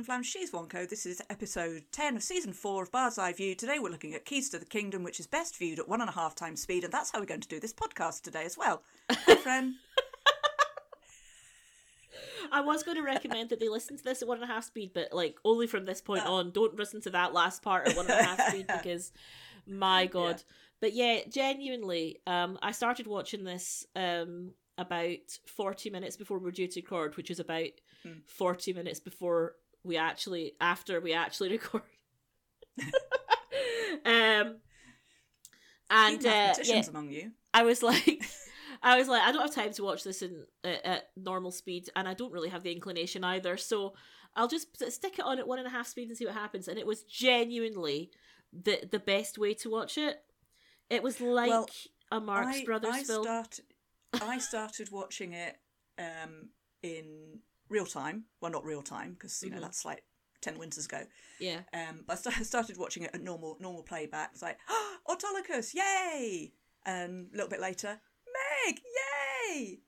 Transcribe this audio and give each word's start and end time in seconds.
Flim 0.00 0.04
Flam. 0.06 0.22
She's 0.22 0.50
Wonko. 0.50 0.88
This 0.88 1.04
is 1.04 1.20
episode 1.28 1.82
10 1.92 2.16
of 2.16 2.22
season 2.22 2.54
4 2.54 2.84
of 2.84 2.90
Bard's 2.92 3.18
Eye 3.18 3.34
View. 3.34 3.54
Today 3.54 3.78
we're 3.78 3.90
looking 3.90 4.14
at 4.14 4.24
Keys 4.24 4.48
to 4.48 4.58
the 4.58 4.64
Kingdom, 4.64 5.02
which 5.02 5.20
is 5.20 5.26
best 5.26 5.58
viewed 5.58 5.78
at 5.78 5.90
one 5.90 6.00
and 6.00 6.08
a 6.08 6.12
half 6.14 6.34
times 6.34 6.62
speed, 6.62 6.84
and 6.84 6.92
that's 6.92 7.10
how 7.10 7.20
we're 7.20 7.26
going 7.26 7.42
to 7.42 7.48
do 7.48 7.60
this 7.60 7.74
podcast 7.74 8.22
today 8.22 8.44
as 8.46 8.56
well. 8.56 8.82
Hi, 9.10 9.34
friend. 9.34 9.74
I 12.50 12.62
was 12.62 12.82
going 12.82 12.96
to 12.96 13.02
recommend 13.02 13.50
that 13.50 13.60
they 13.60 13.68
listen 13.68 13.98
to 13.98 14.02
this 14.02 14.22
at 14.22 14.28
one 14.28 14.40
and 14.40 14.50
a 14.50 14.54
half 14.54 14.64
speed, 14.64 14.92
but 14.94 15.12
like 15.12 15.36
only 15.44 15.66
from 15.66 15.84
this 15.84 16.00
point 16.00 16.24
Uh. 16.24 16.32
on. 16.32 16.50
Don't 16.50 16.78
listen 16.78 17.02
to 17.02 17.10
that 17.10 17.34
last 17.34 17.60
part 17.60 17.86
at 17.86 17.94
one 17.94 18.10
and 18.10 18.20
a 18.20 18.24
half 18.24 18.40
speed 18.48 18.68
because, 18.82 19.12
my 19.66 20.06
god. 20.06 20.36
Yeah. 20.38 20.42
But 20.80 20.94
yeah, 20.94 21.18
genuinely, 21.28 22.20
um, 22.26 22.58
I 22.62 22.72
started 22.72 23.06
watching 23.06 23.44
this 23.44 23.84
um 23.94 24.52
about 24.78 25.38
forty 25.46 25.90
minutes 25.90 26.16
before 26.16 26.38
we're 26.38 26.52
due 26.52 26.68
to 26.68 26.80
record, 26.80 27.18
which 27.18 27.30
is 27.30 27.38
about 27.40 27.68
Mm. 28.06 28.22
forty 28.24 28.72
minutes 28.72 28.98
before 28.98 29.56
we 29.84 29.96
actually 29.96 30.52
after 30.60 31.00
we 31.00 31.12
actually 31.12 31.50
record. 31.52 31.82
um, 34.04 34.56
and 35.90 36.26
uh, 36.26 36.54
yeah, 36.62 36.82
among 36.88 37.10
you. 37.10 37.32
I 37.52 37.64
was 37.64 37.82
like, 37.82 38.22
I 38.82 38.96
was 38.98 39.08
like, 39.08 39.22
I 39.22 39.32
don't 39.32 39.42
have 39.42 39.54
time 39.54 39.72
to 39.72 39.82
watch 39.82 40.04
this 40.04 40.22
in 40.22 40.44
uh, 40.64 40.76
at 40.84 41.08
normal 41.16 41.50
speed, 41.50 41.88
and 41.96 42.06
I 42.06 42.14
don't 42.14 42.32
really 42.32 42.48
have 42.48 42.62
the 42.62 42.72
inclination 42.72 43.24
either. 43.24 43.56
So 43.56 43.94
I'll 44.36 44.48
just 44.48 44.68
stick 44.92 45.18
it 45.18 45.24
on 45.24 45.38
at 45.38 45.48
one 45.48 45.58
and 45.58 45.66
a 45.66 45.70
half 45.70 45.88
speed 45.88 46.08
and 46.08 46.16
see 46.16 46.26
what 46.26 46.34
happens. 46.34 46.68
And 46.68 46.78
it 46.78 46.86
was 46.86 47.02
genuinely 47.02 48.10
the 48.52 48.80
the 48.90 49.00
best 49.00 49.38
way 49.38 49.54
to 49.54 49.70
watch 49.70 49.98
it. 49.98 50.22
It 50.88 51.02
was 51.02 51.20
like 51.20 51.50
Well, 51.50 51.68
a 52.10 52.20
Marx 52.20 52.58
I, 52.58 52.64
Brothers 52.64 52.94
I 52.94 53.02
film. 53.04 53.24
Started, 53.24 53.64
I 54.14 54.38
started 54.38 54.90
watching 54.90 55.32
it 55.32 55.56
um, 55.98 56.50
in 56.82 57.40
real 57.70 57.86
time. 57.86 58.24
Well, 58.40 58.50
not 58.50 58.64
real 58.64 58.82
time, 58.82 59.14
because, 59.14 59.42
you 59.42 59.50
know, 59.50 59.56
Mhm. 59.58 59.62
that's 59.62 59.84
like 59.84 60.04
10 60.42 60.58
winters 60.58 60.86
ago. 60.86 61.06
yeah, 61.38 61.62
Um, 61.72 62.04
but 62.06 62.14
I 62.14 62.16
sta- 62.30 62.30
started 62.44 62.76
watching 62.76 63.02
it 63.04 63.10
at 63.14 63.20
normal 63.22 63.56
normal 63.60 63.82
playback. 63.82 64.30
It's 64.32 64.42
like, 64.42 64.58
oh, 64.68 64.96
Autolycus, 65.06 65.72
yay! 65.74 66.52
And 66.84 67.28
a 67.32 67.36
little 67.36 67.48
bit 67.50 67.60
later, 67.60 68.00
Meg, 68.66 68.80
yay! 69.48 69.80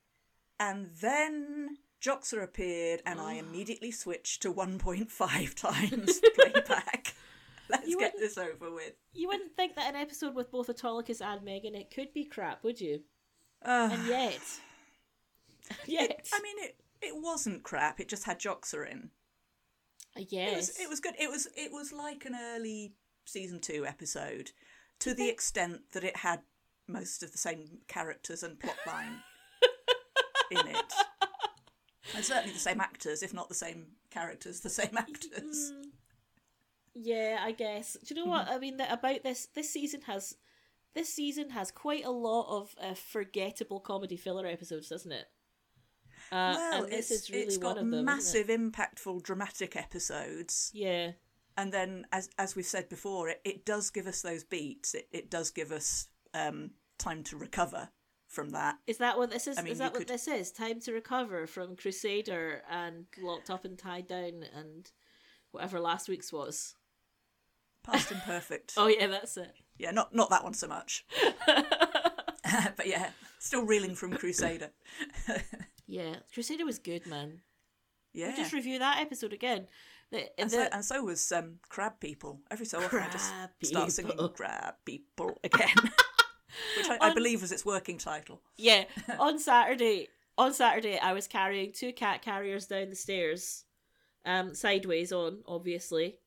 And 0.61 0.95
then 0.97 1.79
Joxer 2.01 2.43
appeared, 2.43 3.03
and 3.07 3.21
I 3.21 3.37
Oh. 3.37 3.39
immediately 3.45 3.91
switched 3.91 4.43
to 4.43 4.53
1.5 4.53 5.55
times 5.57 6.21
playback. 6.35 7.15
Let's 7.69 7.89
You 7.89 7.99
get 7.99 8.15
this 8.19 8.37
over 8.37 8.71
with. 8.71 8.93
you 9.13 9.29
wouldn't 9.29 9.57
think 9.57 9.77
that 9.77 9.89
an 9.89 9.97
episode 9.97 10.35
with 10.35 10.51
both 10.51 10.69
Autolycus 10.69 11.21
and 11.23 11.43
Megan 11.43 11.75
it 11.75 11.91
could 11.91 12.13
be 12.13 12.25
crap, 12.25 12.63
would 12.65 12.81
you? 12.81 13.03
Uh, 13.65 13.89
And 13.93 14.07
yet, 14.07 14.41
yet, 15.87 16.11
it, 16.11 16.29
I 16.33 16.41
mean, 16.43 16.59
it 16.59 16.77
it 17.03 17.21
wasn't 17.21 17.63
crap. 17.63 18.01
It 18.01 18.09
just 18.09 18.25
had 18.25 18.39
Joxer 18.39 18.91
in. 18.91 19.11
It 20.17 20.29
yes, 20.31 20.57
was 20.57 20.81
it 20.81 20.89
was 20.89 21.01
good. 21.01 21.15
It 21.19 21.31
was 21.31 21.49
it 21.57 21.73
was 21.73 21.93
like 21.93 22.25
an 22.25 22.37
early 22.39 22.95
season 23.25 23.61
two 23.61 23.87
episode, 23.87 24.51
to 25.01 25.15
the 25.15 25.29
extent 25.29 25.81
that 25.93 26.05
it 26.05 26.19
had 26.19 26.41
most 26.87 27.23
of 27.23 27.33
the 27.33 27.39
same 27.39 27.79
characters 27.89 28.43
and 28.43 28.59
plotline 28.59 29.23
in 30.51 30.67
it, 30.67 30.93
and 32.15 32.25
certainly 32.25 32.53
the 32.53 32.59
same 32.59 32.81
actors, 32.81 33.23
if 33.23 33.33
not 33.33 33.49
the 33.49 33.55
same 33.55 33.87
characters, 34.11 34.61
the 34.61 34.69
same 34.69 34.97
actors. 34.97 35.73
Mm, 35.73 35.85
yeah, 36.95 37.39
I 37.43 37.53
guess. 37.53 37.97
Do 38.05 38.15
you 38.15 38.23
know 38.23 38.31
what 38.31 38.49
I 38.49 38.59
mean? 38.59 38.77
That 38.77 38.93
about 38.93 39.23
this 39.23 39.49
this 39.55 39.71
season 39.71 40.03
has 40.03 40.35
this 40.95 41.09
season 41.09 41.51
has 41.51 41.71
quite 41.71 42.05
a 42.05 42.11
lot 42.11 42.49
of 42.51 42.75
uh, 42.79 42.95
forgettable 42.95 43.81
comedy 43.81 44.19
filler 44.19 44.47
episodes, 44.47 44.91
doesn't 44.91 45.13
it? 45.13 45.27
Uh, 46.33 46.55
well, 46.57 46.83
and 46.85 46.93
this 46.93 47.11
it's 47.11 47.25
is 47.25 47.31
really 47.31 47.43
it's 47.45 47.59
one 47.59 47.63
got 47.75 47.79
of 47.79 47.91
them. 47.91 47.95
isn't 47.95 48.01
it? 48.01 48.03
massive, 48.05 48.47
impactful, 48.49 49.23
dramatic 49.23 49.77
episodes, 49.77 50.71
Yeah, 50.75 51.13
and 51.59 51.73
then 51.73 52.07
as 52.11 52.31
as 52.39 52.57
we've 52.57 52.65
said 52.67 52.89
before, 52.89 53.29
it, 53.29 53.41
it 53.45 53.67
does 53.67 53.91
give 53.91 54.07
us 54.07 54.23
those 54.23 54.43
beats. 54.43 54.95
It 54.95 55.09
it 55.13 55.31
does 55.31 55.51
give 55.51 55.71
us 55.71 56.09
um, 56.35 56.71
time 56.99 57.23
to 57.25 57.37
recover 57.37 57.91
from 58.29 58.51
that. 58.51 58.79
is 58.87 58.97
that 58.97 59.19
what 59.19 59.31
this 59.31 59.47
is? 59.47 59.59
I 59.59 59.63
mean, 59.63 59.73
is 59.73 59.79
that 59.79 59.93
what 59.93 59.99
could- 60.01 60.09
this 60.09 60.27
is? 60.27 60.51
Time 60.53 60.81
to 60.81 60.93
recover 60.95 61.47
from 61.47 61.77
Crusader 61.77 62.63
and 62.71 63.05
locked 63.21 63.51
up 63.51 63.67
and 63.67 63.79
tied 63.79 64.07
down 64.09 64.45
and 64.57 64.91
whatever 65.51 65.79
last 65.81 66.09
week's 66.09 66.33
was. 66.33 66.75
Past 67.85 68.11
imperfect. 68.11 68.73
Oh 68.79 68.87
yeah, 68.87 69.09
that's 69.09 69.37
it. 69.37 69.53
Yeah, 69.77 69.91
not 69.91 70.15
not 70.15 70.31
that 70.31 70.45
one 70.45 70.55
so 70.55 70.67
much. 70.69 71.05
but 71.47 72.87
yeah, 72.87 73.11
still 73.43 73.65
reeling 73.65 73.95
from 73.95 74.13
Crusader. 74.17 74.71
yeah, 75.87 76.17
Crusader 76.33 76.65
was 76.65 76.79
good, 76.79 77.07
man. 77.07 77.41
yeah. 78.13 78.31
we 78.31 78.37
Just 78.37 78.53
review 78.53 78.79
that 78.79 78.99
episode 79.01 79.33
again. 79.33 79.67
The, 80.11 80.39
and, 80.41 80.51
the- 80.51 80.57
so, 80.57 80.69
and 80.73 80.85
so 80.85 81.05
was 81.05 81.33
um, 81.33 81.59
Crab 81.69 81.99
People. 82.01 82.41
Every 82.51 82.67
so 82.67 82.79
often 82.83 83.01
I 83.01 83.09
just 83.11 83.31
Crab 83.33 83.51
start 83.63 83.93
singing 83.93 84.29
Crab 84.35 84.75
People 84.85 85.39
again. 85.45 85.69
Which 86.77 86.89
I, 86.91 86.99
I 87.01 87.15
believe 87.15 87.41
was 87.41 87.51
its 87.51 87.65
working 87.65 87.97
title. 87.97 88.43
Yeah, 88.59 88.85
on 89.19 89.39
Saturday, 89.39 90.09
on 90.37 90.53
Saturday, 90.53 90.99
I 90.99 91.15
was 91.15 91.27
carrying 91.27 91.73
two 91.73 91.93
cat 91.95 92.21
carriers 92.21 92.67
down 92.67 92.91
the 92.91 92.97
stairs, 92.97 93.65
um, 94.27 94.55
sideways 94.55 95.13
on, 95.13 95.39
obviously, 95.47 96.19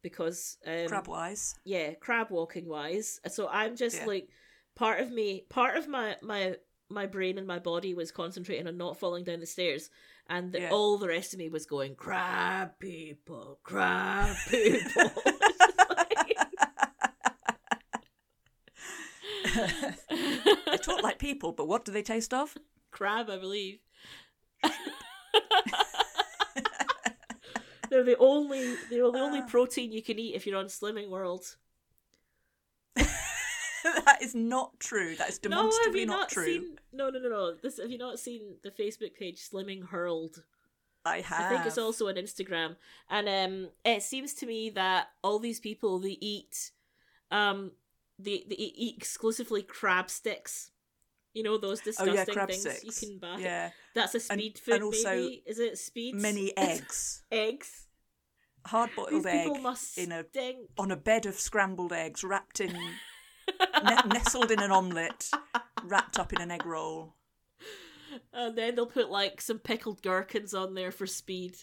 because 0.00 0.56
um, 0.66 0.86
Crabwise. 0.88 1.56
yeah, 1.64 1.92
crab 1.92 2.28
walking 2.30 2.66
wise. 2.66 3.20
So 3.28 3.48
I'm 3.48 3.76
just 3.76 3.98
Yeah. 3.98 4.06
like, 4.06 4.28
part 4.76 5.00
of 5.00 5.10
me, 5.10 5.44
part 5.48 5.76
of 5.76 5.88
my 5.88 6.16
my 6.22 6.54
my 6.88 7.06
brain 7.06 7.36
and 7.38 7.46
my 7.48 7.58
body 7.58 7.94
was 7.94 8.12
concentrating 8.12 8.68
on 8.68 8.76
not 8.76 8.96
falling 8.96 9.24
down 9.24 9.40
the 9.40 9.46
stairs, 9.46 9.90
and 10.28 10.52
the, 10.52 10.60
Yeah. 10.60 10.70
all 10.70 10.98
the 10.98 11.08
rest 11.08 11.32
of 11.32 11.40
me 11.40 11.48
was 11.48 11.66
going 11.66 11.96
crab 11.96 12.78
people, 12.78 13.58
crab 13.64 14.36
people. 14.48 15.10
they 20.66 20.76
talk 20.78 21.02
like 21.02 21.18
people, 21.18 21.52
but 21.52 21.68
what 21.68 21.84
do 21.84 21.92
they 21.92 22.02
taste 22.02 22.32
of? 22.34 22.54
crab, 22.90 23.28
I 23.30 23.38
believe. 23.38 23.78
they're 27.90 28.02
the 28.04 28.16
only 28.18 28.74
they're 28.90 29.10
the 29.12 29.18
only 29.18 29.40
Ah. 29.40 29.46
protein 29.46 29.92
you 29.92 30.02
can 30.02 30.18
eat 30.18 30.34
if 30.34 30.46
you're 30.46 30.58
on 30.58 30.66
Slimming 30.66 31.08
World. 31.08 31.56
That 34.06 34.22
is 34.22 34.34
not 34.34 34.78
true. 34.80 35.14
That 35.16 35.28
is 35.28 35.40
No, 35.44 35.50
demonstrably 35.50 36.00
you 36.00 36.06
not, 36.06 36.20
not 36.20 36.28
true. 36.30 36.44
seen? 36.46 36.78
No, 36.92 37.10
no, 37.10 37.18
no, 37.18 37.28
no. 37.28 37.54
This 37.62 37.78
have 37.78 37.90
you 37.90 37.98
not 37.98 38.18
seen 38.18 38.56
the 38.62 38.70
Facebook 38.70 39.14
page 39.14 39.38
Slimming 39.40 39.88
Hurled? 39.88 40.42
I 41.04 41.20
have. 41.20 41.40
I 41.40 41.48
think 41.54 41.66
it's 41.66 41.78
also 41.78 42.08
on 42.08 42.14
Instagram, 42.14 42.76
and 43.10 43.28
um, 43.28 43.68
it 43.84 44.02
seems 44.02 44.34
to 44.34 44.46
me 44.46 44.70
that 44.70 45.08
all 45.22 45.38
these 45.38 45.60
people 45.60 45.98
they 46.00 46.18
eat, 46.20 46.72
um, 47.30 47.72
they 48.18 48.42
they 48.48 48.56
eat 48.56 48.96
exclusively 48.96 49.62
crab 49.62 50.10
sticks. 50.10 50.70
You 51.32 51.42
know 51.42 51.58
those 51.58 51.80
Oh 51.80 51.84
disgusting 51.84 52.14
yeah, 52.14 52.24
crab 52.24 52.48
things 52.48 52.62
sticks. 52.62 53.02
you 53.02 53.08
can 53.08 53.18
buy. 53.18 53.36
Yeah, 53.38 53.70
That's 53.94 54.14
a 54.14 54.18
And- 54.32 54.40
speed 54.40 54.58
food, 54.58 54.74
and 54.74 54.82
also 54.84 55.10
maybe. 55.10 55.42
Is 55.46 55.58
it 55.60 55.78
speed? 55.78 56.14
many 56.16 56.56
eggs, 56.56 57.22
eggs. 57.30 57.86
hard 58.66 58.90
boiled 58.96 59.26
egg 59.26 59.62
must 59.62 59.98
in 59.98 60.10
a 60.12 60.24
stink. 60.24 60.70
on 60.78 60.90
a 60.90 60.96
bed 60.96 61.26
of 61.26 61.34
scrambled 61.38 61.92
eggs, 61.92 62.24
wrapped 62.24 62.58
in 62.60 62.74
ne- 63.84 64.08
nestled 64.14 64.50
in 64.50 64.60
an 64.60 64.70
omelette, 64.72 65.30
wrapped 65.84 66.18
up 66.18 66.32
in 66.32 66.40
an 66.40 66.50
egg 66.50 66.66
roll. 66.66 67.14
And 68.32 68.56
then 68.56 68.74
they'll 68.74 68.86
put 68.86 69.10
like 69.10 69.40
some 69.40 69.58
pickled 69.58 70.02
gherkins 70.02 70.54
on 70.54 70.74
there 70.74 70.90
for 70.90 71.06
speed. 71.06 71.56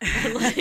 And, 0.00 0.34
like- 0.34 0.58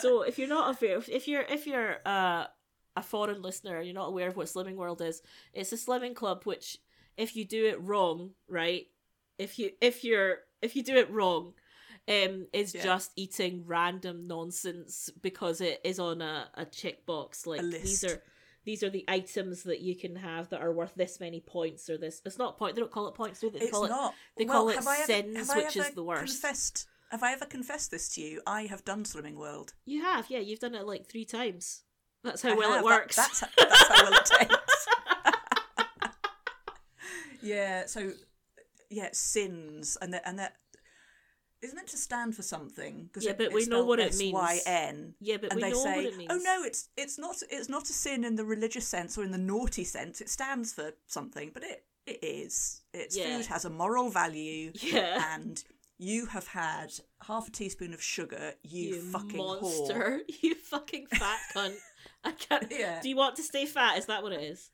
so 0.00 0.22
if 0.22 0.38
you're 0.38 0.48
not 0.48 0.76
aware, 0.76 1.00
if 1.08 1.28
you're 1.28 1.42
if 1.42 1.66
you're 1.66 1.96
uh, 2.04 2.46
a 2.96 3.02
foreign 3.02 3.42
listener 3.42 3.80
you're 3.80 3.94
not 3.94 4.08
aware 4.08 4.28
of 4.28 4.36
what 4.36 4.46
Slimming 4.46 4.76
World 4.76 5.00
is, 5.02 5.22
it's 5.52 5.72
a 5.72 5.76
slimming 5.76 6.14
club 6.14 6.44
which, 6.44 6.78
if 7.16 7.36
you 7.36 7.44
do 7.44 7.66
it 7.66 7.80
wrong, 7.80 8.30
right? 8.48 8.86
If 9.38 9.58
you 9.58 9.70
if 9.80 10.04
you're 10.04 10.38
if 10.60 10.76
you 10.76 10.82
do 10.82 10.96
it 10.96 11.10
wrong, 11.10 11.54
um, 12.08 12.46
is 12.52 12.74
Yeah. 12.74 12.82
just 12.82 13.12
eating 13.16 13.64
random 13.66 14.26
nonsense 14.26 15.08
because 15.20 15.60
it 15.60 15.80
is 15.84 15.98
on 15.98 16.20
a 16.22 16.48
a 16.54 16.64
checkbox. 16.66 17.46
Like 17.46 17.60
these 17.62 18.02
list. 18.02 18.04
are 18.04 18.22
these 18.64 18.82
are 18.82 18.90
the 18.90 19.04
items 19.08 19.64
that 19.64 19.80
you 19.80 19.96
can 19.96 20.16
have 20.16 20.48
that 20.50 20.60
are 20.60 20.72
worth 20.72 20.94
this 20.94 21.18
many 21.20 21.40
points 21.40 21.88
or 21.90 21.98
this. 21.98 22.22
It's 22.24 22.38
not 22.38 22.56
point. 22.58 22.74
They 22.76 22.80
don't 22.80 22.92
call 22.92 23.08
it 23.08 23.14
points, 23.14 23.40
do 23.40 23.50
they? 23.50 23.58
They 23.58 23.64
it's 23.66 23.72
call 23.72 23.86
it 23.86 23.90
not. 23.90 24.14
they 24.36 24.44
well, 24.44 24.58
call 24.58 24.68
it 24.70 24.86
I 24.86 25.04
sins, 25.04 25.36
have 25.36 25.50
I 25.50 25.56
which 25.64 25.76
is 25.76 25.86
ever 25.86 25.94
the 25.94 26.04
worst. 26.04 26.40
Confessed, 26.42 26.86
have 27.10 27.22
I 27.24 27.32
ever 27.32 27.44
confessed 27.44 27.90
this 27.90 28.08
to 28.14 28.20
you? 28.20 28.40
I 28.46 28.62
have 28.66 28.84
done 28.84 29.02
Slimming 29.04 29.34
World. 29.34 29.74
You 29.84 30.02
have, 30.02 30.30
yeah. 30.30 30.38
You've 30.38 30.60
done 30.60 30.74
it 30.76 30.86
like 30.86 31.06
three 31.08 31.24
times. 31.24 31.82
That's 32.24 32.40
how 32.42 32.50
I 32.50 32.54
well 32.54 32.70
have. 32.70 32.80
it 32.80 32.84
That- 32.88 33.00
works. 33.00 33.16
that's 33.16 33.40
that's 33.40 33.88
how 33.88 34.04
well 34.04 34.12
it 34.14 34.24
tastes. 34.48 34.86
yeah. 37.42 37.86
So 37.86 38.12
yeah, 38.90 39.08
sins 39.12 39.96
and 40.00 40.14
that 40.14 40.22
and 40.24 40.38
that 40.38 40.54
is 41.62 41.74
meant 41.74 41.88
to 41.88 41.96
stand 41.96 42.34
for 42.34 42.42
something. 42.42 43.08
Cause 43.12 43.24
Yeah, 43.24 43.32
but 43.32 43.46
it's 43.46 43.54
we 43.54 43.66
know 43.66 43.84
what 43.84 44.00
it 44.00 44.16
means. 44.16 44.34
S-Y-N. 44.36 45.14
yeah, 45.20 45.36
but 45.40 45.52
and 45.52 45.56
we 45.56 45.62
they 45.62 45.70
know 45.72 45.84
say, 45.84 45.96
what 45.96 46.04
it 46.04 46.16
means. 46.16 46.30
"Oh 46.32 46.38
no, 46.42 46.62
it's 46.64 46.88
it's 46.96 47.18
not 47.18 47.36
it's 47.50 47.68
not 47.68 47.84
a 47.88 47.92
sin 47.92 48.24
in 48.24 48.36
the 48.36 48.44
religious 48.44 48.86
sense 48.86 49.16
or 49.16 49.22
in 49.24 49.30
the 49.30 49.38
naughty 49.38 49.84
sense. 49.84 50.20
It 50.20 50.28
stands 50.28 50.72
for 50.72 50.92
something, 51.06 51.50
but 51.54 51.62
it 51.62 51.84
it 52.06 52.18
is. 52.22 52.80
It's 52.92 53.16
Yeah. 53.16 53.36
food 53.36 53.46
has 53.46 53.64
a 53.64 53.70
moral 53.70 54.10
value, 54.10 54.72
Yeah. 54.80 55.34
and 55.34 55.62
you 55.98 56.26
have 56.26 56.48
had 56.48 56.92
half 57.28 57.46
a 57.46 57.50
teaspoon 57.52 57.94
of 57.94 58.02
sugar. 58.02 58.54
You, 58.64 59.00
fucking 59.02 59.38
whore. 59.38 59.62
monster. 59.62 60.20
You 60.42 60.56
fucking 60.56 61.06
fat 61.06 61.38
cunt. 61.54 61.76
I 62.24 62.32
can't. 62.32 62.66
Yeah. 62.70 63.00
Do 63.00 63.08
you 63.08 63.14
want 63.16 63.36
to 63.36 63.42
stay 63.44 63.66
fat? 63.66 63.98
Is 63.98 64.06
that 64.06 64.22
what 64.24 64.32
it 64.32 64.40
is? 64.42 64.70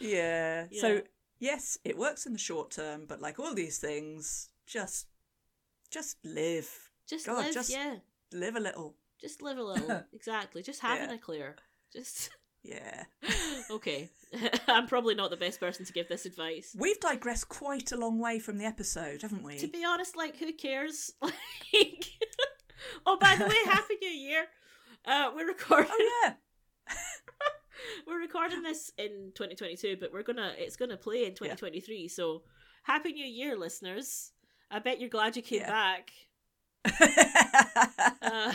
yeah. 0.00 0.66
Yeah. 0.70 0.80
So 0.80 1.02
yes, 1.40 1.76
it 1.84 1.98
works 1.98 2.24
in 2.26 2.32
the 2.32 2.38
short 2.38 2.70
term, 2.70 3.06
but 3.08 3.20
like 3.20 3.40
all 3.40 3.54
these 3.54 3.78
things, 3.78 4.50
just 4.66 5.06
just 5.90 6.18
live. 6.24 6.70
Just 7.08 7.26
God, 7.26 7.44
live, 7.46 7.54
just- 7.54 7.70
yeah. 7.72 7.96
Live 8.32 8.54
a 8.54 8.60
little. 8.60 8.94
Just 9.20 9.42
live 9.42 9.58
a 9.58 9.62
little. 9.64 10.04
exactly. 10.12 10.62
Just 10.62 10.80
having 10.80 11.08
Yeah. 11.10 11.16
a 11.16 11.18
clear. 11.18 11.56
Just 11.92 12.30
Yeah. 12.62 13.04
okay. 13.70 14.08
I'm 14.68 14.86
probably 14.86 15.14
not 15.14 15.30
the 15.30 15.36
best 15.36 15.58
person 15.58 15.84
to 15.86 15.92
give 15.92 16.08
this 16.08 16.26
advice. 16.26 16.76
We've 16.78 17.00
digressed 17.00 17.48
quite 17.48 17.90
a 17.90 17.96
long 17.96 18.18
way 18.20 18.38
from 18.38 18.58
the 18.58 18.66
episode, 18.66 19.22
haven't 19.22 19.42
we? 19.42 19.56
To 19.58 19.66
be 19.66 19.84
honest, 19.84 20.14
like 20.16 20.36
who 20.36 20.52
cares? 20.52 21.12
Like 21.22 22.04
Oh 23.06 23.16
by 23.20 23.34
the 23.36 23.44
way, 23.46 23.56
Happy 23.64 23.94
New 24.00 24.08
Year. 24.10 24.44
Uh 25.04 25.30
we're 25.34 25.46
recording 25.48 25.90
oh 25.90 26.22
yeah. 26.24 26.34
we're 28.06 28.18
recording 28.20 28.62
this 28.62 28.90
in 28.98 29.32
2022, 29.34 29.96
but 30.00 30.12
we're 30.12 30.22
gonna 30.22 30.52
it's 30.58 30.76
gonna 30.76 30.96
play 30.96 31.24
in 31.24 31.30
2023. 31.34 32.08
So 32.08 32.42
happy 32.82 33.12
New 33.12 33.26
Year, 33.26 33.56
listeners! 33.56 34.32
I 34.70 34.78
bet 34.78 35.00
you're 35.00 35.08
glad 35.10 35.36
you 35.36 35.42
came 35.42 35.60
Yeah. 35.60 35.70
back. 35.70 36.10
Uh, 38.22 38.52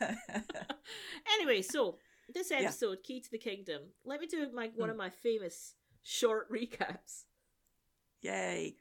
anyway, 1.34 1.62
so 1.62 1.98
this 2.32 2.50
Yeah. 2.50 2.58
episode, 2.58 3.02
Key 3.02 3.20
to 3.20 3.30
the 3.30 3.38
Kingdom. 3.38 3.82
Let 4.04 4.20
me 4.20 4.26
do 4.26 4.50
my 4.52 4.70
one 4.74 4.90
of 4.90 4.96
my 4.96 5.10
famous 5.10 5.74
short 6.02 6.50
recaps. 6.52 7.24
Yay. 8.22 8.76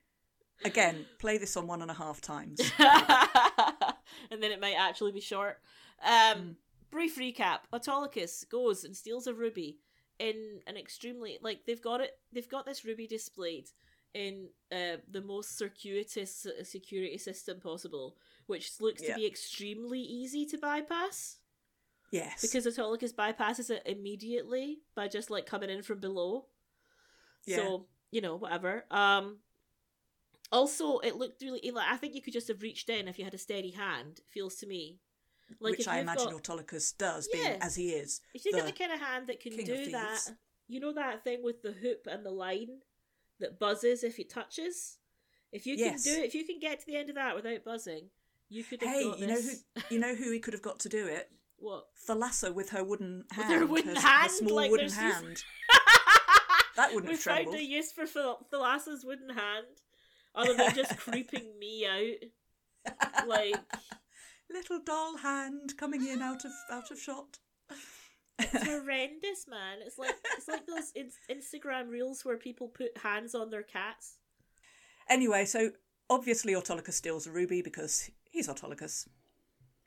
Again, 0.64 1.06
play 1.20 1.38
this 1.38 1.58
on 1.58 1.68
one 1.68 1.82
and 1.82 1.92
a 1.92 1.94
half 1.94 2.22
times. 2.22 2.60
and 2.80 4.42
then 4.42 4.52
it 4.52 4.62
might 4.62 4.76
actually 4.78 5.12
be 5.12 5.20
short. 5.22 5.60
Um, 6.04 6.12
Mm. 6.12 6.56
Brief 6.96 7.18
recap: 7.18 7.60
Autolycus 7.74 8.46
goes 8.50 8.86
and 8.86 8.96
steals 8.96 9.28
a 9.28 9.34
ruby 9.34 9.80
in 10.18 10.62
an 10.66 10.78
extremely 10.78 11.38
like 11.42 11.66
they've 11.66 11.82
got 11.82 12.00
it. 12.00 12.12
They've 12.32 12.48
got 12.50 12.66
this 12.66 12.86
ruby 12.86 13.06
displayed 13.06 13.68
in 14.14 14.48
uh, 14.72 14.96
the 15.12 15.22
most 15.22 15.58
circuitous 15.58 16.48
security 16.64 17.18
system 17.18 17.60
possible, 17.60 18.16
which 18.48 18.80
looks 18.80 19.04
Yeah. 19.04 19.10
to 19.10 19.16
be 19.16 19.26
extremely 19.28 20.00
easy 20.00 20.46
to 20.46 20.58
bypass 20.58 21.40
Yes. 22.12 22.42
because 22.42 22.66
Autolycus 22.66 23.12
bypasses 23.14 23.70
it 23.70 23.84
immediately 23.86 24.80
by 24.96 25.10
just 25.10 25.30
like 25.30 25.46
coming 25.46 25.70
in 25.70 25.84
from 25.84 26.00
below. 26.00 26.46
Yeah. 27.46 27.58
So 27.58 27.88
you 28.10 28.22
know 28.22 28.38
whatever. 28.38 28.86
Um. 28.90 29.40
Also, 30.52 31.00
it 31.00 31.16
looked 31.18 31.42
really 31.42 31.72
like 31.72 31.88
I 31.92 31.98
think 31.98 32.16
you 32.16 32.22
could 32.22 32.32
just 32.32 32.48
have 32.48 32.62
reached 32.62 32.90
in 32.90 33.10
if 33.10 33.20
you 33.20 33.26
had 33.26 33.34
a 33.34 33.38
steady 33.38 33.72
hand. 33.72 34.22
Feels 34.32 34.56
to 34.58 34.66
me 34.68 35.00
like 35.60 35.72
Which 35.72 35.82
if 35.82 35.88
I 35.88 36.00
imagine 36.00 36.32
got, 36.32 36.44
Autolycus 36.44 36.98
does, 36.98 37.28
being 37.32 37.58
as 37.62 37.76
he 37.76 37.90
is. 37.90 38.22
if 38.34 38.46
you 38.46 38.52
got 38.52 38.66
the 38.66 38.72
kind 38.72 38.92
of 38.92 39.00
hand 39.00 39.28
that 39.28 39.40
can 39.40 39.56
do 39.56 39.92
that, 39.92 40.20
you 40.68 40.80
know 40.80 40.94
that 40.94 41.24
thing 41.24 41.44
with 41.44 41.62
the 41.62 41.72
hoop 41.72 42.08
and 42.10 42.26
the 42.26 42.32
line 42.32 42.80
that 43.40 43.60
buzzes 43.60 44.04
if 44.04 44.20
it 44.20 44.30
touches. 44.30 44.98
If 45.52 45.66
you 45.66 45.78
can 45.78 45.98
do 46.02 46.12
it, 46.12 46.26
if 46.26 46.36
you 46.36 46.46
can 46.46 46.60
get 46.60 46.80
to 46.82 46.86
the 46.86 46.96
end 46.98 47.10
of 47.10 47.16
that 47.16 47.36
without 47.36 47.64
buzzing, 47.64 48.10
you 48.50 48.64
could. 48.64 48.82
Have 48.82 48.92
Hey, 48.94 49.14
you 49.18 49.28
know 49.28 49.40
who 49.42 49.52
you 49.96 50.00
know 50.00 50.16
who 50.16 50.32
he 50.32 50.40
could 50.40 50.54
have 50.54 50.62
got 50.64 50.80
to 50.80 50.90
do 50.90 51.06
it? 51.08 51.30
what? 51.60 51.86
Thalassa 52.10 52.54
with 52.54 52.70
her 52.72 52.84
wooden 52.84 53.24
With 53.38 53.46
hand. 53.48 53.60
her 53.62 53.66
wooden 53.66 53.96
her, 53.96 54.02
hand, 54.02 54.24
her 54.24 54.30
small 54.30 54.56
like 54.56 54.72
wooden 54.72 54.88
there's 54.88 55.02
use- 55.02 55.14
hand. 55.16 55.44
That 56.76 56.90
wouldn't 56.94 57.06
we 57.08 57.14
have 57.14 57.22
found 57.22 57.38
trembled. 57.46 57.56
a 57.56 57.64
use 57.64 57.94
for 57.94 58.06
Thal- 58.06 58.46
Thalassa's 58.52 59.06
wooden 59.06 59.30
hand, 59.30 59.66
other 60.36 60.54
than 60.56 60.76
just 60.76 60.98
creeping 60.98 61.58
me 61.58 61.86
out. 61.88 63.26
Like 63.26 63.56
Little 64.56 64.80
doll 64.86 65.18
hand 65.18 65.74
coming 65.78 66.08
in 66.08 66.22
out 66.22 66.46
of 66.46 66.52
out 66.72 66.90
of 66.90 67.00
shot. 67.00 67.40
it's 68.40 68.66
horrendous, 68.68 69.46
man. 69.50 69.80
It's 69.86 69.98
like 69.98 70.16
it's 70.38 70.48
like 70.48 70.66
those 70.66 70.92
in- 70.96 71.12
Instagram 71.30 71.90
reels 71.90 72.24
where 72.24 72.38
people 72.38 72.70
put 72.70 72.98
hands 72.98 73.36
on 73.36 73.50
their 73.50 73.64
cats. 73.64 74.16
Anyway, 75.10 75.46
so 75.46 75.72
obviously 76.10 76.56
Autolycus 76.56 76.96
steals 76.96 77.28
a 77.28 77.32
ruby 77.32 77.62
because 77.62 78.10
he's 78.32 78.48
Autolycus. 78.48 79.08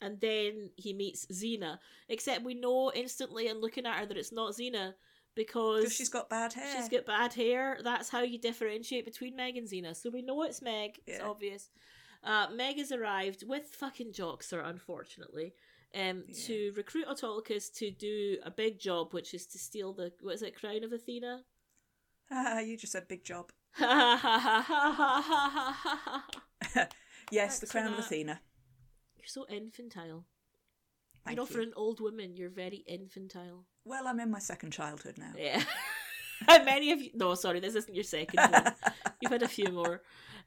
and 0.01 0.21
then 0.21 0.71
he 0.77 0.93
meets 0.93 1.27
Xena. 1.27 1.79
Except 2.09 2.45
we 2.45 2.55
know 2.55 2.93
instantly 2.95 3.49
and 3.49 3.61
looking 3.61 3.87
at 3.87 3.99
her 4.01 4.07
that 4.07 4.17
it's 4.19 4.33
not 4.33 4.53
Xena 4.55 4.95
because 5.35 5.93
she's 5.95 6.09
got 6.11 6.29
bad 6.29 6.53
hair. 6.53 6.77
she's 6.77 6.89
got 6.89 7.07
bad 7.07 7.33
hair. 7.33 7.79
That's 7.83 8.09
how 8.11 8.23
you 8.23 8.39
differentiate 8.39 9.05
between 9.07 9.35
Meg 9.35 9.57
and 9.57 9.67
Xena. 9.69 9.97
So 9.97 10.11
we 10.11 10.23
know 10.23 10.43
it's 10.43 10.61
Meg. 10.63 10.99
It's 11.07 11.23
obvious. 11.23 11.71
Uh, 12.25 12.47
Meg 12.55 12.79
has 12.79 12.93
arrived 12.93 13.45
with 13.47 13.67
fucking 13.69 14.13
Joxer, 14.13 14.63
unfortunately, 14.65 15.55
um, 15.95 16.25
Yeah. 16.29 16.35
to 16.47 16.73
recruit 16.77 17.07
Autolycus 17.09 17.71
to 17.77 17.91
do 17.91 18.39
a 18.45 18.51
big 18.51 18.79
job, 18.79 19.13
which 19.15 19.35
is 19.35 19.47
to 19.47 19.59
steal 19.59 19.93
the 19.93 20.13
what 20.21 20.35
is 20.35 20.43
it, 20.43 20.57
crown 20.59 20.85
of 20.85 20.93
Athena? 20.93 21.43
Ah, 22.31 22.59
you 22.61 22.77
just 22.77 22.93
said 22.93 23.09
big 23.09 23.25
job. 23.25 23.51
You're 23.79 23.89
yes, 27.31 27.59
the 27.59 27.67
That's 27.67 27.73
crown 27.73 27.93
of. 27.93 27.99
Athena. 27.99 28.41
so 29.25 29.47
infantile. 29.49 30.25
Thank 31.25 31.37
you 31.37 31.43
know, 31.43 31.49
you. 31.49 31.55
for 31.55 31.61
an 31.61 31.73
old 31.77 32.01
woman, 32.01 32.37
you're 32.37 32.49
very 32.51 32.85
infantile. 32.87 33.65
Well, 33.85 34.07
I'm 34.09 34.21
in 34.21 34.31
my 34.31 34.39
second 34.39 34.71
childhood 34.73 35.19
now. 35.19 35.33
Yeah. 35.37 35.63
How 36.47 36.63
many 36.65 36.93
of 36.93 37.01
you? 37.01 37.11
No, 37.15 37.35
sorry, 37.35 37.61
this 37.61 37.75
isn't 37.75 37.95
your 37.95 38.05
second 38.05 38.41
one. 38.51 38.73
You've 39.21 39.33
had 39.33 39.43
a 39.43 39.49
few 39.49 39.71
more. 39.73 40.03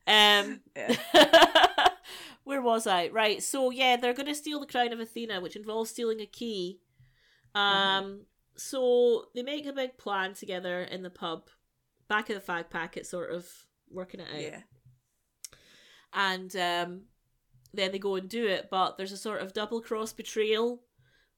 Um, 0.08 0.62
where 2.44 2.62
was 2.62 2.88
I? 2.88 3.08
Right. 3.10 3.42
So 3.44 3.70
yeah, 3.70 3.96
they're 3.98 4.14
going 4.14 4.28
to 4.28 4.36
steal 4.36 4.60
the 4.60 4.66
crown 4.66 4.92
of 4.94 5.00
Athena, 5.00 5.42
which 5.42 5.56
involves 5.56 5.90
stealing 5.92 6.20
a 6.22 6.26
key. 6.26 6.80
Um. 7.56 8.26
So 8.58 9.26
they 9.34 9.44
make 9.44 9.66
a 9.66 9.74
big 9.74 9.98
plan 9.98 10.34
together 10.34 10.82
in 10.84 11.04
the 11.04 11.10
pub, 11.10 11.48
back 12.08 12.30
of 12.30 12.36
the 12.36 12.52
fag 12.52 12.70
packet, 12.70 13.06
sort 13.06 13.32
of 13.32 13.48
working 13.90 14.20
it 14.20 14.28
out. 14.34 14.42
Yeah. 14.42 14.60
And 16.14 16.54
um, 16.58 17.02
then 17.74 17.92
they 17.92 18.00
go 18.00 18.16
and 18.16 18.28
do 18.30 18.46
it, 18.46 18.68
but 18.70 18.98
there's 18.98 19.14
a 19.14 19.18
sort 19.18 19.42
of 19.42 19.54
double 19.54 19.82
cross 19.82 20.12
betrayal 20.12 20.82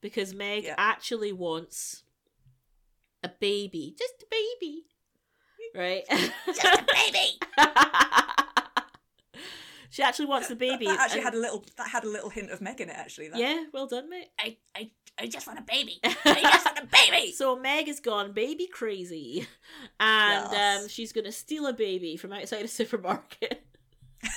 because 0.01 0.33
Meg 0.33 0.63
Yeah. 0.63 0.75
actually 0.77 1.31
wants 1.31 2.03
a 3.23 3.29
baby, 3.29 3.95
just 3.97 4.23
a 4.23 4.25
baby, 4.31 4.85
right? 5.75 6.03
Just 6.47 6.63
a 6.63 6.85
baby. 6.93 7.39
she 9.93 10.01
actually 10.01 10.25
wants 10.25 10.47
the 10.47 10.55
baby. 10.55 10.87
That 10.87 10.99
actually 10.99 11.19
and- 11.19 11.25
had 11.25 11.33
a 11.35 11.39
little. 11.39 11.63
That 11.77 11.87
had 11.89 12.03
a 12.03 12.09
little 12.09 12.31
hint 12.31 12.49
of 12.49 12.61
Meg 12.61 12.81
in 12.81 12.89
it. 12.89 12.95
Actually, 12.97 13.29
that. 13.29 13.37
yeah, 13.39 13.65
well 13.71 13.85
done, 13.85 14.09
mate. 14.09 14.29
I, 14.39 14.57
I, 14.75 14.89
I 15.19 15.27
just 15.27 15.45
want 15.45 15.59
a 15.59 15.61
baby. 15.61 15.99
I 16.03 16.39
just 16.41 16.65
want 16.65 16.79
a 16.79 16.87
baby. 16.87 17.31
So 17.33 17.55
Meg 17.59 17.85
has 17.87 17.99
gone 17.99 18.33
baby 18.33 18.65
crazy, 18.65 19.47
and 19.99 20.47
Yes. 20.51 20.81
um, 20.83 20.89
she's 20.89 21.11
going 21.13 21.25
to 21.25 21.31
steal 21.31 21.67
a 21.67 21.73
baby 21.73 22.17
from 22.17 22.33
outside 22.33 22.65
a 22.65 22.67
supermarket, 22.67 23.63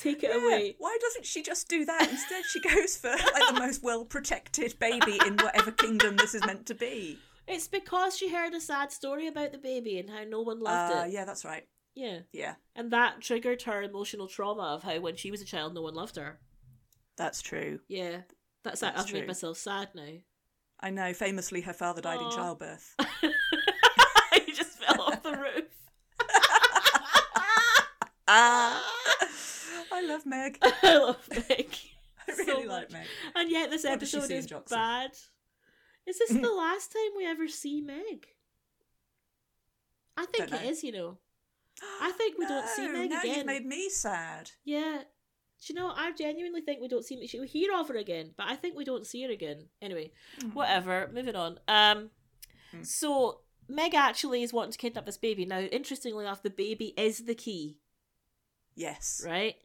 take 0.00 0.22
it 0.24 0.34
away. 0.34 0.74
Why 0.78 0.96
doesn't 1.00 1.26
she 1.26 1.42
just 1.42 1.68
do 1.68 1.84
that 1.84 2.08
instead? 2.10 2.42
She 2.52 2.60
goes 2.60 2.96
for 2.96 3.10
like 3.10 3.54
the 3.54 3.60
most 3.60 3.82
well 3.82 4.04
protected 4.04 4.78
baby 4.78 5.18
in 5.24 5.36
whatever 5.36 5.70
kingdom 5.70 6.16
this 6.16 6.34
is 6.34 6.44
meant 6.44 6.66
to 6.66 6.74
be. 6.74 7.18
It's 7.48 7.68
because 7.68 8.16
she 8.16 8.28
heard 8.28 8.54
a 8.54 8.60
sad 8.60 8.90
story 8.90 9.28
about 9.28 9.52
the 9.52 9.58
baby 9.58 10.00
and 10.00 10.10
how 10.10 10.24
no 10.24 10.40
one 10.40 10.58
loved 10.58 10.96
Uh, 10.96 11.04
it. 11.06 11.12
yeah, 11.12 11.24
that's 11.24 11.44
right. 11.44 11.64
Yeah. 11.96 12.18
Yeah, 12.32 12.54
And 12.76 12.90
that 12.92 13.22
triggered 13.22 13.62
her 13.62 13.82
emotional 13.82 14.28
trauma 14.28 14.62
of 14.74 14.82
how 14.82 15.00
when 15.00 15.16
she 15.16 15.30
was 15.30 15.40
a 15.40 15.46
child 15.46 15.74
no 15.74 15.80
one 15.82 15.94
loved 15.94 16.16
her. 16.16 16.38
that's 17.16 17.40
true. 17.42 17.80
Yeah. 17.88 18.18
That's, 18.62 18.80
That's 18.80 19.04
I've 19.06 19.12
made 19.12 19.26
myself 19.26 19.56
sad 19.56 19.88
now. 19.94 20.12
I 20.80 20.90
know. 20.90 21.14
Famously, 21.14 21.62
her 21.62 21.72
father 21.72 22.02
died 22.02 22.20
in 22.20 22.30
childbirth. 22.32 22.94
you 23.22 24.54
just 24.54 24.76
fell 24.82 25.00
off 25.02 25.22
the 25.22 25.32
roof. 25.32 25.64
Ah, 28.28 28.84
I 29.92 30.02
love 30.04 30.26
Meg. 30.26 30.58
I 30.62 30.98
love 30.98 31.28
Meg. 31.30 31.76
I 32.28 32.32
so 32.32 32.44
really 32.44 32.66
like 32.66 32.90
much. 32.90 32.92
Meg. 32.92 33.06
And 33.36 33.50
yet 33.50 33.70
this 33.70 33.84
What 33.84 33.92
episode 33.92 34.30
is 34.32 34.52
bad. 34.68 35.12
Is 36.06 36.18
this 36.18 36.30
the 36.30 36.50
last 36.52 36.92
time 36.92 37.12
we 37.16 37.24
ever 37.24 37.46
see 37.46 37.80
Meg? 37.80 38.26
I 40.16 40.26
think 40.26 40.48
Don't 40.50 40.60
it 40.60 40.64
know. 40.64 40.70
is, 40.70 40.82
you 40.82 40.90
know. 40.92 41.18
I 42.00 42.12
think 42.12 42.38
we 42.38 42.46
don't 42.46 42.66
see 42.68 42.88
Meg 42.92 43.10
now 43.10 43.20
again. 43.20 43.36
You've 43.38 43.46
made 43.46 43.66
me 43.66 43.88
sad. 43.88 44.50
Yeah. 44.64 44.98
Do 45.64 45.72
you 45.72 45.74
know, 45.74 45.92
I 45.94 46.12
genuinely 46.12 46.60
think 46.60 46.80
we 46.80 46.88
don't 46.88 47.04
see 47.04 47.16
Meg. 47.16 47.30
we 47.40 47.46
hear 47.46 47.72
of 47.74 47.88
her 47.88 47.96
again, 47.96 48.32
but 48.36 48.46
I 48.48 48.56
think 48.56 48.76
we 48.76 48.84
don't 48.84 49.06
see 49.06 49.22
her 49.24 49.30
again. 49.30 49.68
Anyway, 49.82 50.12
Mm. 50.40 50.54
whatever, 50.54 51.10
moving 51.12 51.36
on. 51.36 51.58
Um 51.68 52.10
Mm. 52.72 52.84
so 52.86 53.40
Meg 53.68 53.94
actually 53.94 54.42
is 54.42 54.52
wanting 54.52 54.72
to 54.72 54.78
kidnap 54.78 55.06
this 55.06 55.16
baby. 55.18 55.44
Now, 55.44 55.60
interestingly 55.60 56.24
enough, 56.24 56.42
the 56.42 56.50
baby 56.50 56.94
is 56.96 57.24
the 57.24 57.34
key, 57.34 57.80
Yes. 58.74 59.22
right? 59.26 59.56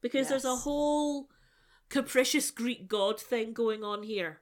Because 0.00 0.28
there's 0.28 0.44
a 0.44 0.56
whole 0.56 1.28
capricious 1.88 2.50
Greek 2.50 2.88
god 2.88 3.20
thing 3.20 3.52
going 3.52 3.82
on 3.84 4.02
here. 4.02 4.40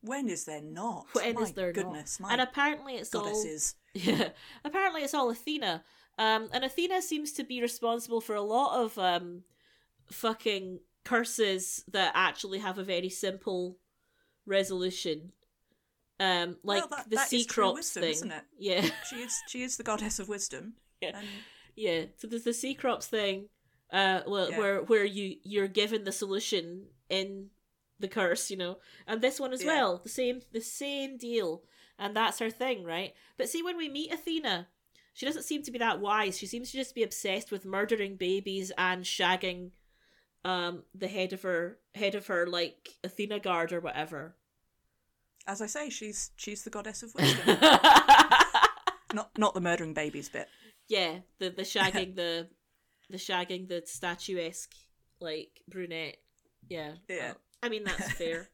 When 0.00 0.28
is 0.28 0.44
there 0.44 0.60
not? 0.62 1.06
When 1.12 1.34
my 1.34 1.42
is 1.42 1.52
there 1.52 1.72
not? 1.72 1.74
goodness, 1.74 2.20
my 2.20 2.32
and 2.32 2.40
apparently 2.40 2.94
it's 2.96 3.14
all 3.14 3.22
goddesses. 3.24 3.74
Yeah, 3.94 4.30
apparently 4.64 5.02
it's 5.02 5.14
all 5.14 5.30
Athena. 5.30 5.82
Um, 6.18 6.48
and 6.52 6.64
Athena 6.64 7.02
seems 7.02 7.32
to 7.32 7.44
be 7.44 7.60
responsible 7.60 8.20
for 8.20 8.34
a 8.34 8.40
lot 8.42 8.80
of 8.82 8.98
um, 8.98 9.42
fucking 10.10 10.80
curses 11.04 11.84
that 11.92 12.12
actually 12.14 12.58
have 12.60 12.78
a 12.78 12.84
very 12.84 13.08
simple 13.10 13.78
resolution. 14.46 15.32
Um, 16.18 16.56
like 16.62 16.80
Well, 16.90 16.98
that- 17.00 17.10
the 17.10 17.16
that 17.16 17.28
Cecrops 17.28 17.74
wisdom, 17.74 18.02
thing. 18.02 18.10
isn't 18.12 18.32
it? 18.32 18.44
Yeah, 18.58 18.88
She 19.10 19.16
is 19.16 19.42
she 19.48 19.62
is 19.62 19.76
the 19.76 19.82
goddess 19.84 20.18
of 20.18 20.28
wisdom. 20.28 20.74
Yeah. 21.02 21.10
And 21.18 21.28
yeah. 21.74 22.04
So 22.16 22.26
there's 22.26 22.44
the 22.44 22.54
Cecrops 22.54 23.06
thing, 23.06 23.50
uh, 23.92 24.22
where 24.22 24.48
Yeah. 24.50 24.58
where 24.58 24.82
where 24.82 25.04
you 25.04 25.36
you're 25.44 25.68
given 25.68 26.04
the 26.04 26.12
solution 26.12 26.86
in 27.10 27.50
the 28.00 28.08
curse, 28.08 28.50
you 28.50 28.56
know, 28.56 28.78
and 29.06 29.20
this 29.20 29.38
one 29.38 29.52
as 29.52 29.60
Yeah. 29.62 29.74
well, 29.74 29.98
the 30.02 30.08
same 30.08 30.40
the 30.52 30.62
same 30.62 31.18
deal, 31.18 31.64
and 31.98 32.16
that's 32.16 32.38
her 32.38 32.48
thing, 32.50 32.82
right? 32.82 33.12
But 33.36 33.50
see, 33.50 33.62
when 33.62 33.76
we 33.76 33.90
meet 33.90 34.10
Athena, 34.10 34.68
she 35.16 35.24
doesn't 35.24 35.44
seem 35.44 35.62
to 35.62 35.70
be 35.70 35.78
that 35.78 35.98
wise. 35.98 36.36
She 36.36 36.46
seems 36.46 36.70
to 36.70 36.76
just 36.76 36.94
be 36.94 37.02
obsessed 37.02 37.50
with 37.50 37.64
murdering 37.64 38.16
babies 38.16 38.70
and 38.76 39.02
shagging, 39.02 39.70
um, 40.44 40.82
the 40.94 41.08
head 41.08 41.32
of 41.32 41.40
her 41.40 41.78
head 41.94 42.14
of 42.14 42.26
her 42.26 42.46
like 42.46 42.90
Athena 43.02 43.40
guard 43.40 43.72
or 43.72 43.80
whatever. 43.80 44.36
as 45.46 45.62
I 45.62 45.66
say, 45.68 45.88
she's 45.88 46.32
she's 46.36 46.64
the 46.64 46.70
goddess 46.70 47.02
of 47.02 47.14
wisdom. 47.18 47.56
not 49.14 49.30
not 49.38 49.54
the 49.54 49.60
murdering 49.62 49.94
babies 49.94 50.28
bit. 50.28 50.48
Yeah, 50.86 51.20
the 51.38 51.48
the 51.48 51.62
shagging 51.62 52.14
the 52.22 52.48
the 53.08 53.16
shagging 53.16 53.68
the 53.68 53.82
statuesque 53.86 54.74
like 55.18 55.62
brunette. 55.66 56.18
Yeah. 56.68 56.92
Yeah. 57.08 57.28
Well, 57.28 57.36
I 57.62 57.68
mean 57.70 57.84
that's 57.84 58.12
fair. 58.12 58.50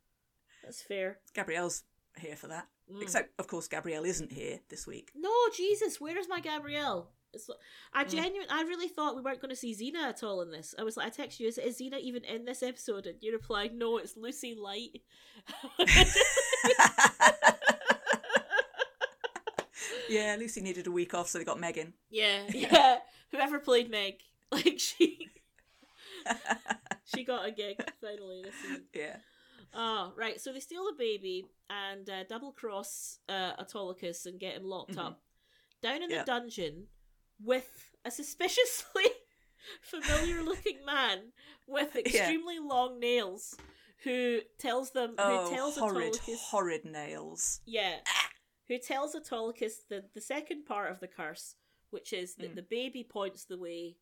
that's 0.62 0.82
fair. 0.82 1.18
Gabrielle's 1.34 1.82
here 2.18 2.36
for 2.36 2.48
that. 2.48 2.66
Mm. 2.92 3.02
Except, 3.02 3.30
of 3.38 3.46
course, 3.48 3.68
Gabrielle 3.68 4.04
isn't 4.04 4.32
here 4.32 4.60
this 4.68 4.86
week. 4.86 5.10
No, 5.14 5.32
Jesus, 5.56 6.00
where 6.00 6.16
is 6.18 6.28
my 6.28 6.40
Gabrielle? 6.40 7.10
It's, 7.32 7.50
I 7.92 8.04
Mm. 8.04 8.10
genuine, 8.10 8.48
I 8.50 8.62
really 8.62 8.88
thought 8.88 9.16
we 9.16 9.22
weren't 9.22 9.40
going 9.40 9.50
to 9.50 9.56
see 9.56 9.74
Xena 9.74 10.04
at 10.08 10.22
all 10.22 10.40
in 10.42 10.50
this. 10.50 10.74
I 10.78 10.82
was 10.84 10.96
like, 10.96 11.06
I 11.06 11.10
text 11.10 11.40
you, 11.40 11.48
is, 11.48 11.58
is 11.58 11.80
Xena 11.80 11.98
even 12.00 12.24
in 12.24 12.44
this 12.44 12.62
episode? 12.62 13.06
And 13.06 13.16
you 13.20 13.32
replied, 13.32 13.74
no, 13.74 13.98
it's 13.98 14.16
Lucy 14.16 14.54
Light. 14.54 15.02
yeah, 20.08 20.36
Lucy 20.38 20.60
needed 20.60 20.86
a 20.86 20.90
week 20.90 21.14
off, 21.14 21.28
so 21.28 21.38
they 21.38 21.44
got 21.44 21.60
Megan. 21.60 21.92
yeah, 22.10 22.42
yeah. 22.54 22.98
Whoever 23.32 23.58
played 23.58 23.90
Meg, 23.90 24.14
like 24.52 24.78
she, 24.78 25.28
she 27.04 27.24
got 27.24 27.46
a 27.46 27.50
gig 27.50 27.76
finally 28.00 28.42
this 28.44 28.54
season. 28.62 28.84
yeah. 28.94 29.16
Oh, 29.74 30.12
right. 30.16 30.40
So 30.40 30.52
they 30.52 30.60
steal 30.60 30.84
the 30.86 30.96
baby 30.98 31.46
and 31.68 32.08
uh, 32.08 32.24
double 32.24 32.52
cross 32.52 33.18
uh, 33.28 33.52
Autolycus 33.58 34.26
and 34.26 34.38
get 34.40 34.56
him 34.56 34.64
locked 34.64 34.92
Mhm. 34.96 35.04
up 35.06 35.22
down 35.82 36.02
in 36.02 36.10
Yeah. 36.10 36.20
the 36.20 36.24
dungeon 36.24 36.88
with 37.42 37.94
a 38.04 38.10
suspiciously 38.10 39.04
familiar 39.82 40.42
looking 40.42 40.84
man 40.84 41.32
with 41.66 41.94
extremely 41.96 42.58
long 42.58 42.98
nails 43.00 43.56
who 44.04 44.40
tells 44.58 44.92
them 44.92 45.14
Oh, 45.18 45.48
who 45.48 45.54
tells 45.54 45.76
horrid, 45.76 46.12
Autolycus 46.14 46.40
horrid 46.50 46.84
nails. 46.84 47.60
yeah 47.66 47.98
who 48.68 48.78
tells 48.78 49.14
Autolycus 49.14 49.78
the 49.88 50.04
the 50.14 50.20
second 50.20 50.64
part 50.66 50.90
of 50.92 51.00
the 51.00 51.08
curse 51.08 51.56
which 51.90 52.12
is 52.12 52.34
that 52.36 52.52
Mm. 52.52 52.56
the 52.56 52.62
baby 52.62 53.04
points 53.04 53.44
the 53.44 53.58
way 53.58 53.96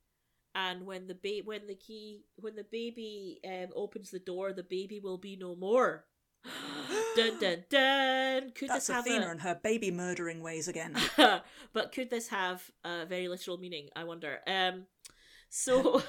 and 0.54 0.87
when 0.87 1.06
the 1.08 1.14
ba- 1.14 1.42
when 1.44 1.66
the 1.66 1.75
key 1.75 2.25
when 2.37 2.54
the 2.56 2.64
baby 2.64 3.40
um, 3.46 3.68
opens 3.75 4.11
the 4.11 4.18
door 4.20 4.52
the 4.52 4.62
baby 4.62 5.00
will 5.02 5.18
be 5.18 5.37
no 5.37 5.54
more 5.56 6.04
dun 7.16 7.38
dun 7.40 7.64
dun 7.70 8.50
could 8.54 8.68
That's 8.68 8.87
this 8.87 8.94
have 8.94 9.06
Athena 9.06 9.26
a 9.26 9.30
and 9.30 9.40
her 9.40 9.54
baby 9.62 9.90
murdering 9.90 10.42
ways 10.42 10.68
again. 10.68 10.94
but 11.73 11.92
could 11.92 12.11
this 12.11 12.28
have 12.28 12.70
a 12.84 13.06
very 13.06 13.28
literal 13.28 13.56
meaning 13.58 13.88
i 13.96 14.04
wonder 14.04 14.38
um 14.46 14.84
so 15.49 16.02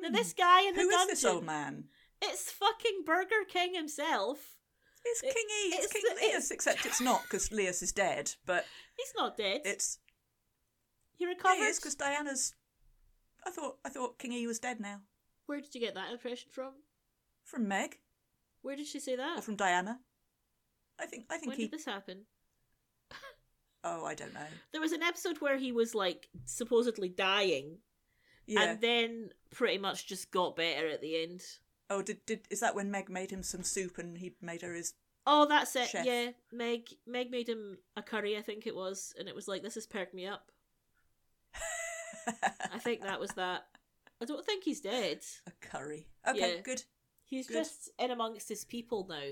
now 0.00 0.08
this 0.12 0.32
guy 0.32 0.62
in 0.68 0.74
the 0.74 0.80
Hmm. 0.82 0.86
Who 0.86 0.88
is 0.88 0.94
dungeon 0.96 1.08
this 1.14 1.24
old 1.24 1.44
man? 1.44 1.84
it's 2.22 2.50
fucking 2.52 3.02
burger 3.04 3.44
king 3.48 3.74
himself 3.74 4.56
It's 5.04 5.22
It- 5.22 5.34
King 5.34 5.46
E. 5.50 5.74
It's, 5.74 5.84
it's 5.86 5.92
King 5.92 6.02
the- 6.08 6.14
Leos, 6.20 6.28
it's- 6.30 6.50
except 6.50 6.86
it's 6.86 7.00
not 7.00 7.22
because 7.24 7.50
Leos 7.52 7.82
is 7.82 7.92
dead. 7.92 8.32
But 8.46 8.64
he's 8.96 9.12
not 9.16 9.36
dead 9.36 9.60
it's 9.64 9.98
he 11.18 11.24
yeah, 11.24 11.30
recovered 11.30 11.56
he 11.56 11.64
is 11.64 11.78
because 11.78 11.94
Diana's. 11.96 12.54
I 13.46 13.50
thought 13.50 13.78
I 13.84 13.88
thought 13.88 14.18
King 14.18 14.32
E 14.32 14.46
was 14.46 14.58
dead 14.58 14.80
now. 14.80 15.00
where 15.46 15.60
did 15.60 15.74
you 15.74 15.80
get 15.80 15.94
that 15.94 16.12
impression 16.12 16.48
from 16.52 16.72
From 17.44 17.68
Meg 17.68 17.98
where 18.62 18.76
did 18.76 18.86
she 18.86 19.00
say 19.00 19.16
that 19.16 19.38
or 19.38 19.42
from 19.42 19.56
Diana? 19.56 19.98
I 21.00 21.06
think 21.06 21.24
I 21.30 21.36
think 21.38 21.48
when 21.50 21.56
he. 21.56 21.64
did 21.64 21.72
this 21.72 21.84
happen 21.84 22.26
Oh, 23.84 24.04
I 24.04 24.14
don't 24.14 24.32
know. 24.34 24.46
there 24.70 24.80
was 24.80 24.92
an 24.92 25.02
episode 25.02 25.38
where 25.40 25.56
he 25.58 25.72
was 25.72 25.94
like 25.94 26.28
supposedly 26.44 27.08
dying 27.08 27.78
Yeah. 28.46 28.62
and 28.62 28.80
then 28.80 29.30
pretty 29.50 29.78
much 29.78 30.06
just 30.06 30.30
got 30.30 30.54
better 30.56 30.86
at 30.88 31.00
the 31.00 31.22
end 31.22 31.42
Oh, 31.90 32.00
did 32.00 32.24
did 32.24 32.40
is 32.48 32.60
that 32.60 32.74
when 32.74 32.90
Meg 32.90 33.10
made 33.10 33.30
him 33.30 33.42
some 33.42 33.62
soup 33.62 33.98
and 33.98 34.16
he 34.16 34.34
made 34.40 34.62
her 34.62 34.72
his? 34.72 34.94
Oh, 35.26 35.44
that's 35.46 35.76
it. 35.76 35.88
Chef. 35.88 36.06
Yeah, 36.06 36.30
Meg. 36.50 36.88
Meg 37.06 37.30
made 37.30 37.48
him 37.48 37.76
a 37.96 38.02
curry, 38.02 38.34
I 38.38 38.40
think 38.40 38.66
it 38.66 38.74
was, 38.74 39.12
and 39.18 39.28
it 39.28 39.34
was 39.34 39.46
like, 39.46 39.62
"This 39.62 39.74
has 39.74 39.86
perked 39.86 40.14
me 40.14 40.26
up." 40.26 40.50
I 42.72 42.78
think 42.78 43.02
that 43.02 43.20
was 43.20 43.30
that. 43.32 43.66
I 44.20 44.24
don't 44.24 44.44
think 44.44 44.64
he's 44.64 44.80
dead. 44.80 45.20
a 45.46 45.50
curry. 45.66 46.06
Okay, 46.28 46.56
Yeah. 46.56 46.60
good. 46.62 46.82
He's 47.24 47.46
Good. 47.48 47.54
just 47.64 47.90
in 47.98 48.10
amongst 48.10 48.48
his 48.48 48.64
people 48.64 49.06
now. 49.08 49.22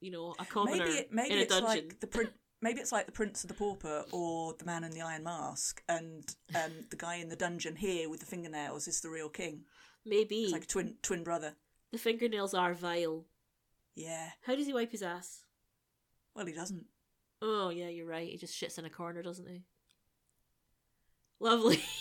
You 0.00 0.10
know, 0.10 0.34
a 0.38 0.44
commoner 0.44 0.84
Maybe 0.84 0.98
it, 0.98 1.12
maybe 1.12 1.32
in 1.32 1.38
a 1.38 1.42
it's 1.42 1.50
dungeon. 1.52 1.68
like 1.68 2.00
the 2.00 2.06
prin- 2.06 2.34
maybe 2.60 2.80
it's 2.80 2.92
like 2.92 3.06
the 3.06 3.12
Prince 3.12 3.42
of 3.44 3.48
the 3.48 3.54
Pauper 3.54 4.04
or 4.12 4.52
the 4.58 4.64
Man 4.66 4.84
in 4.84 4.90
the 4.90 5.00
Iron 5.00 5.22
Mask, 5.24 5.82
and 5.88 6.34
um, 6.54 6.72
the 6.90 6.96
guy 6.96 7.14
in 7.16 7.28
the 7.28 7.36
dungeon 7.36 7.76
here 7.76 8.10
with 8.10 8.20
the 8.20 8.26
fingernails 8.26 8.86
is 8.88 9.00
the 9.00 9.08
real 9.08 9.28
king. 9.30 9.64
Maybe 10.04 10.42
It's 10.42 10.52
like 10.52 10.64
a 10.64 10.66
twin 10.66 10.96
twin 11.00 11.22
brother. 11.24 11.54
the 11.92 11.98
fingernails 11.98 12.52
are 12.52 12.74
vile. 12.74 13.24
Yeah. 13.94 14.30
How 14.42 14.54
does 14.56 14.66
he 14.66 14.74
wipe 14.74 14.90
his 14.92 15.02
ass? 15.02 15.44
Well, 16.34 16.44
he 16.46 16.52
doesn't. 16.52 16.84
Oh 17.40 17.70
yeah, 17.70 17.88
you're 17.88 18.04
right. 18.06 18.28
He 18.28 18.36
just 18.36 18.60
shits 18.60 18.78
in 18.78 18.84
a 18.84 18.90
corner, 18.90 19.22
doesn't 19.22 19.48
he? 19.48 19.62
Lovely. 21.40 21.82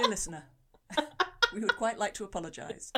Dear 0.00 0.08
listener, 0.08 0.44
we 1.52 1.60
would 1.60 1.76
quite 1.76 1.98
like 1.98 2.14
to 2.14 2.24
apologise. 2.24 2.92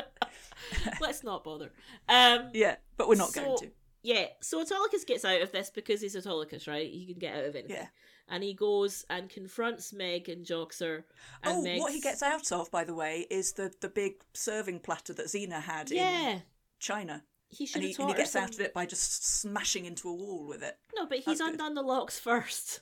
Let's 1.01 1.23
not 1.23 1.43
bother. 1.43 1.71
Um, 2.07 2.49
Yeah, 2.53 2.75
but 2.97 3.07
we're 3.07 3.15
not 3.15 3.29
So- 3.31 3.41
going 3.43 3.57
to. 3.59 3.71
Yeah, 4.03 4.25
so 4.41 4.59
Autolycus 4.59 5.05
gets 5.05 5.23
out 5.25 5.41
of 5.43 5.51
this 5.51 5.69
because 5.69 6.01
he's 6.01 6.15
Autolycus, 6.15 6.67
right? 6.67 6.89
He 6.91 7.05
can 7.05 7.19
get 7.19 7.35
out 7.35 7.43
of 7.45 7.55
anything. 7.55 7.75
Yeah. 7.75 7.87
And 8.27 8.43
he 8.43 8.55
goes 8.55 9.05
and 9.11 9.29
confronts 9.29 9.93
Meg 9.93 10.27
and 10.27 10.43
Joxer. 10.43 11.03
And 11.43 11.57
Oh, 11.57 11.61
Meg's... 11.61 11.79
what 11.81 11.93
he 11.93 12.01
gets 12.01 12.23
out 12.23 12.51
of, 12.51 12.71
by 12.71 12.83
the 12.83 12.95
way, 12.95 13.27
is 13.29 13.53
the, 13.53 13.71
the 13.79 13.89
big 13.89 14.13
serving 14.33 14.79
platter 14.79 15.13
that 15.13 15.27
Xena 15.27 15.61
had 15.61 15.91
Yeah. 15.91 16.29
in 16.31 16.41
China. 16.79 17.23
He 17.49 17.67
should 17.67 17.75
And 17.83 17.83
he, 17.91 17.95
and 17.99 18.09
he 18.09 18.15
gets 18.15 18.35
out 18.35 18.55
of 18.55 18.59
it 18.61 18.73
by 18.73 18.87
just 18.87 19.23
smashing 19.39 19.85
into 19.85 20.09
a 20.09 20.13
wall 20.15 20.47
with 20.47 20.63
it. 20.63 20.77
No, 20.95 21.05
but 21.05 21.17
he's 21.19 21.25
That's 21.25 21.41
good. 21.41 21.51
undone 21.51 21.75
the 21.75 21.83
locks 21.83 22.17
first. 22.27 22.79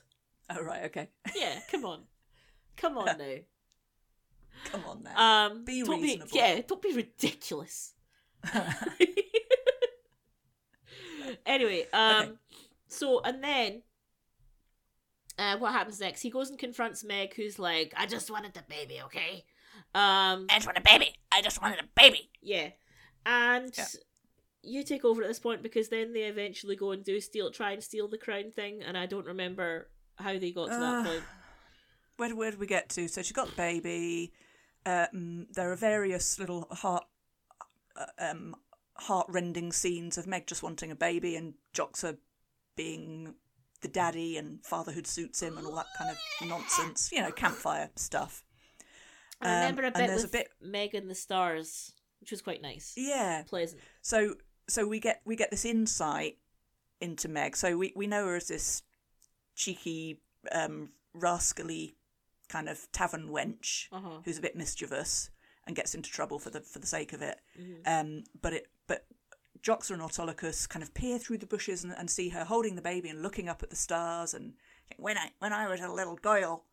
Oh, 0.48 0.62
right, 0.62 0.84
okay. 0.84 1.10
Yeah, 1.36 1.58
come 1.70 1.84
on. 1.84 2.04
Come 2.78 2.96
on 2.96 3.18
now. 3.18 3.34
Come 4.64 4.84
on 4.86 5.02
now. 5.02 5.46
Um, 5.46 5.64
Be 5.64 5.82
don't 5.82 6.00
reasonable. 6.00 6.30
Be, 6.32 6.38
yeah, 6.38 6.60
don't 6.66 6.82
be 6.82 6.92
ridiculous. 6.94 7.94
anyway, 11.46 11.86
um, 11.92 12.16
Okay. 12.22 12.32
so 12.88 13.20
and 13.22 13.42
then, 13.42 13.82
uh, 15.38 15.56
what 15.58 15.72
happens 15.72 16.00
next? 16.00 16.22
He 16.22 16.30
goes 16.30 16.50
and 16.50 16.58
confronts 16.58 17.04
Meg, 17.04 17.34
who's 17.34 17.58
like, 17.58 17.94
"I 17.96 18.06
just 18.06 18.30
wanted 18.30 18.54
the 18.54 18.62
baby, 18.68 19.00
okay." 19.06 19.44
Um, 19.94 20.46
I 20.50 20.54
just 20.56 20.66
want 20.66 20.78
a 20.78 20.82
baby. 20.82 21.14
I 21.32 21.42
just 21.42 21.60
wanted 21.62 21.78
a 21.80 21.88
baby. 21.96 22.30
yeah, 22.40 22.70
and 23.26 23.72
Yeah. 23.76 23.86
you 24.62 24.82
take 24.84 25.04
over 25.04 25.22
at 25.22 25.28
this 25.28 25.38
point 25.38 25.62
because 25.62 25.88
then 25.88 26.12
they 26.12 26.24
eventually 26.24 26.76
go 26.76 26.90
and 26.92 27.04
do 27.04 27.20
steal, 27.20 27.50
try 27.50 27.72
and 27.72 27.82
steal 27.82 28.08
the 28.08 28.18
crown 28.18 28.50
thing, 28.50 28.82
and 28.82 28.96
I 28.96 29.06
don't 29.06 29.26
remember 29.26 29.90
how 30.16 30.38
they 30.38 30.52
got 30.52 30.66
to 30.68 30.74
Uh, 30.74 31.02
that 31.02 31.06
point. 31.06 31.24
Where, 32.20 32.36
where 32.36 32.50
did 32.50 32.60
we 32.60 32.66
get 32.66 32.90
to? 32.90 33.08
So 33.08 33.22
she 33.22 33.32
got 33.32 33.48
the 33.48 33.56
baby. 33.56 34.30
Um, 34.84 35.46
there 35.54 35.72
are 35.72 35.76
various 35.76 36.38
little 36.38 36.66
heart, 36.70 37.04
uh, 37.96 38.04
um, 38.18 38.54
heart-rending 38.98 39.72
scenes 39.72 40.18
of 40.18 40.26
Meg 40.26 40.46
just 40.46 40.62
wanting 40.62 40.90
a 40.90 40.94
baby 40.94 41.34
and 41.34 41.54
Joxer 41.74 42.18
being 42.76 43.34
the 43.80 43.88
daddy 43.88 44.36
and 44.36 44.62
fatherhood 44.66 45.06
suits 45.06 45.40
him 45.42 45.56
and 45.56 45.66
all 45.66 45.74
that 45.76 45.86
kind 45.96 46.10
of 46.10 46.18
nonsense. 46.46 47.10
You 47.10 47.22
know, 47.22 47.32
campfire 47.32 47.88
stuff. 47.96 48.44
I 49.40 49.48
Um, 49.48 49.54
remember 49.60 49.82
a 49.84 49.86
and 49.86 49.94
bit 49.94 50.06
there's 50.08 50.22
with 50.22 50.34
a 50.34 50.36
bit- 50.38 50.52
Meg 50.60 50.94
and 50.94 51.08
the 51.10 51.14
stars, 51.14 51.94
which 52.20 52.30
was 52.30 52.42
quite 52.42 52.60
nice, 52.60 52.92
Yeah. 52.98 53.44
pleasant. 53.48 53.80
So 54.02 54.34
so 54.68 54.86
we 54.86 55.00
get 55.00 55.22
we 55.24 55.36
get 55.36 55.50
this 55.50 55.64
insight 55.64 56.38
into 57.00 57.28
Meg. 57.28 57.56
So 57.56 57.78
we, 57.78 57.94
we 57.96 58.06
know 58.06 58.26
her 58.26 58.36
as 58.36 58.48
this 58.48 58.82
cheeky, 59.54 60.20
um, 60.52 60.90
rascally 61.14 61.96
kind 62.50 62.68
of 62.68 62.90
tavern 62.92 63.28
wench 63.28 63.86
Uh 63.92 64.00
huh. 64.00 64.18
who's 64.24 64.38
a 64.38 64.42
bit 64.42 64.56
mischievous, 64.56 65.30
and 65.66 65.76
gets 65.76 65.94
into 65.94 66.10
trouble 66.10 66.38
for 66.38 66.50
the 66.50 66.60
for 66.60 66.78
the 66.80 66.86
sake 66.96 67.12
of 67.16 67.22
it. 67.22 67.38
Mhm. 67.58 67.80
Um, 67.86 68.24
but 68.44 68.52
it 68.52 68.66
but 68.86 69.06
Joxer 69.62 69.92
and 69.92 70.02
Autolycus 70.02 70.66
kind 70.68 70.82
of 70.82 70.94
peer 70.94 71.18
through 71.18 71.38
the 71.38 71.46
bushes 71.54 71.84
and, 71.84 71.92
and 71.98 72.08
see 72.10 72.30
her 72.30 72.44
holding 72.44 72.76
the 72.76 72.82
baby 72.92 73.08
and 73.10 73.22
looking 73.22 73.48
up 73.48 73.62
at 73.62 73.68
the 73.70 73.76
stars. 73.76 74.32
And 74.34 74.54
when 74.96 75.18
I 75.18 75.26
when 75.38 75.52
I 75.52 75.68
was 75.68 75.80
a 75.80 75.88
little 76.00 76.16
girl, 76.16 76.64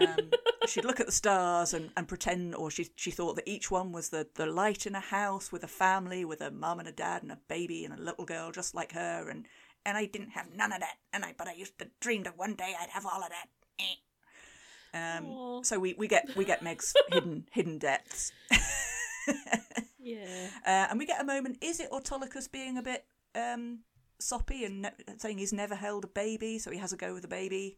um, 0.00 0.30
she'd 0.66 0.84
look 0.84 1.00
at 1.00 1.06
the 1.06 1.12
stars 1.24 1.72
and, 1.74 1.90
and 1.96 2.06
pretend, 2.06 2.54
or 2.54 2.70
she 2.70 2.90
she 2.94 3.10
thought 3.10 3.36
that 3.36 3.48
each 3.48 3.70
one 3.70 3.90
was 3.90 4.10
the, 4.10 4.28
the 4.34 4.46
light 4.46 4.86
in 4.86 4.94
a 4.94 5.00
house 5.00 5.50
with 5.50 5.64
a 5.64 5.68
family, 5.84 6.24
with 6.26 6.40
a 6.42 6.50
mum 6.50 6.78
and 6.78 6.88
a 6.88 6.92
dad 6.92 7.22
and 7.22 7.32
a 7.32 7.38
baby 7.48 7.84
and 7.86 7.94
a 7.94 8.02
little 8.08 8.26
girl 8.26 8.52
just 8.52 8.74
like 8.74 8.92
her. 8.92 9.30
And 9.30 9.46
and 9.86 9.96
I 9.96 10.04
didn't 10.04 10.32
have 10.38 10.48
none 10.54 10.72
of 10.72 10.80
that. 10.80 10.96
And 11.14 11.24
I 11.24 11.34
but 11.38 11.48
I 11.48 11.54
used 11.54 11.78
to 11.78 11.88
dream 12.00 12.22
that 12.24 12.36
one 12.38 12.54
day 12.54 12.74
I'd 12.78 12.90
have 12.90 13.06
all 13.06 13.22
of 13.22 13.30
that. 13.30 13.48
Eh. 13.78 13.96
Um, 14.96 15.60
so 15.64 15.78
we, 15.78 15.94
we 15.94 16.08
get 16.08 16.28
we 16.36 16.44
get 16.44 16.62
Meg's 16.62 16.94
hidden 17.12 17.46
hidden 17.52 17.78
depths. 17.78 18.32
Yeah. 19.98 20.46
Uh, 20.64 20.86
and 20.90 20.98
we 21.00 21.06
get 21.06 21.20
a 21.20 21.24
moment. 21.24 21.58
Is 21.60 21.80
it 21.80 21.90
Autolycus 21.90 22.46
being 22.50 22.78
a 22.78 22.82
bit 22.82 23.04
um, 23.34 23.80
soppy 24.20 24.64
and 24.64 24.82
ne- 24.82 24.90
saying 25.18 25.38
he's 25.38 25.52
never 25.52 25.74
held 25.74 26.04
a 26.04 26.08
baby, 26.08 26.60
so 26.60 26.70
he 26.70 26.78
has 26.78 26.92
a 26.92 26.96
go 26.96 27.12
with 27.12 27.22
the 27.22 27.28
baby? 27.28 27.76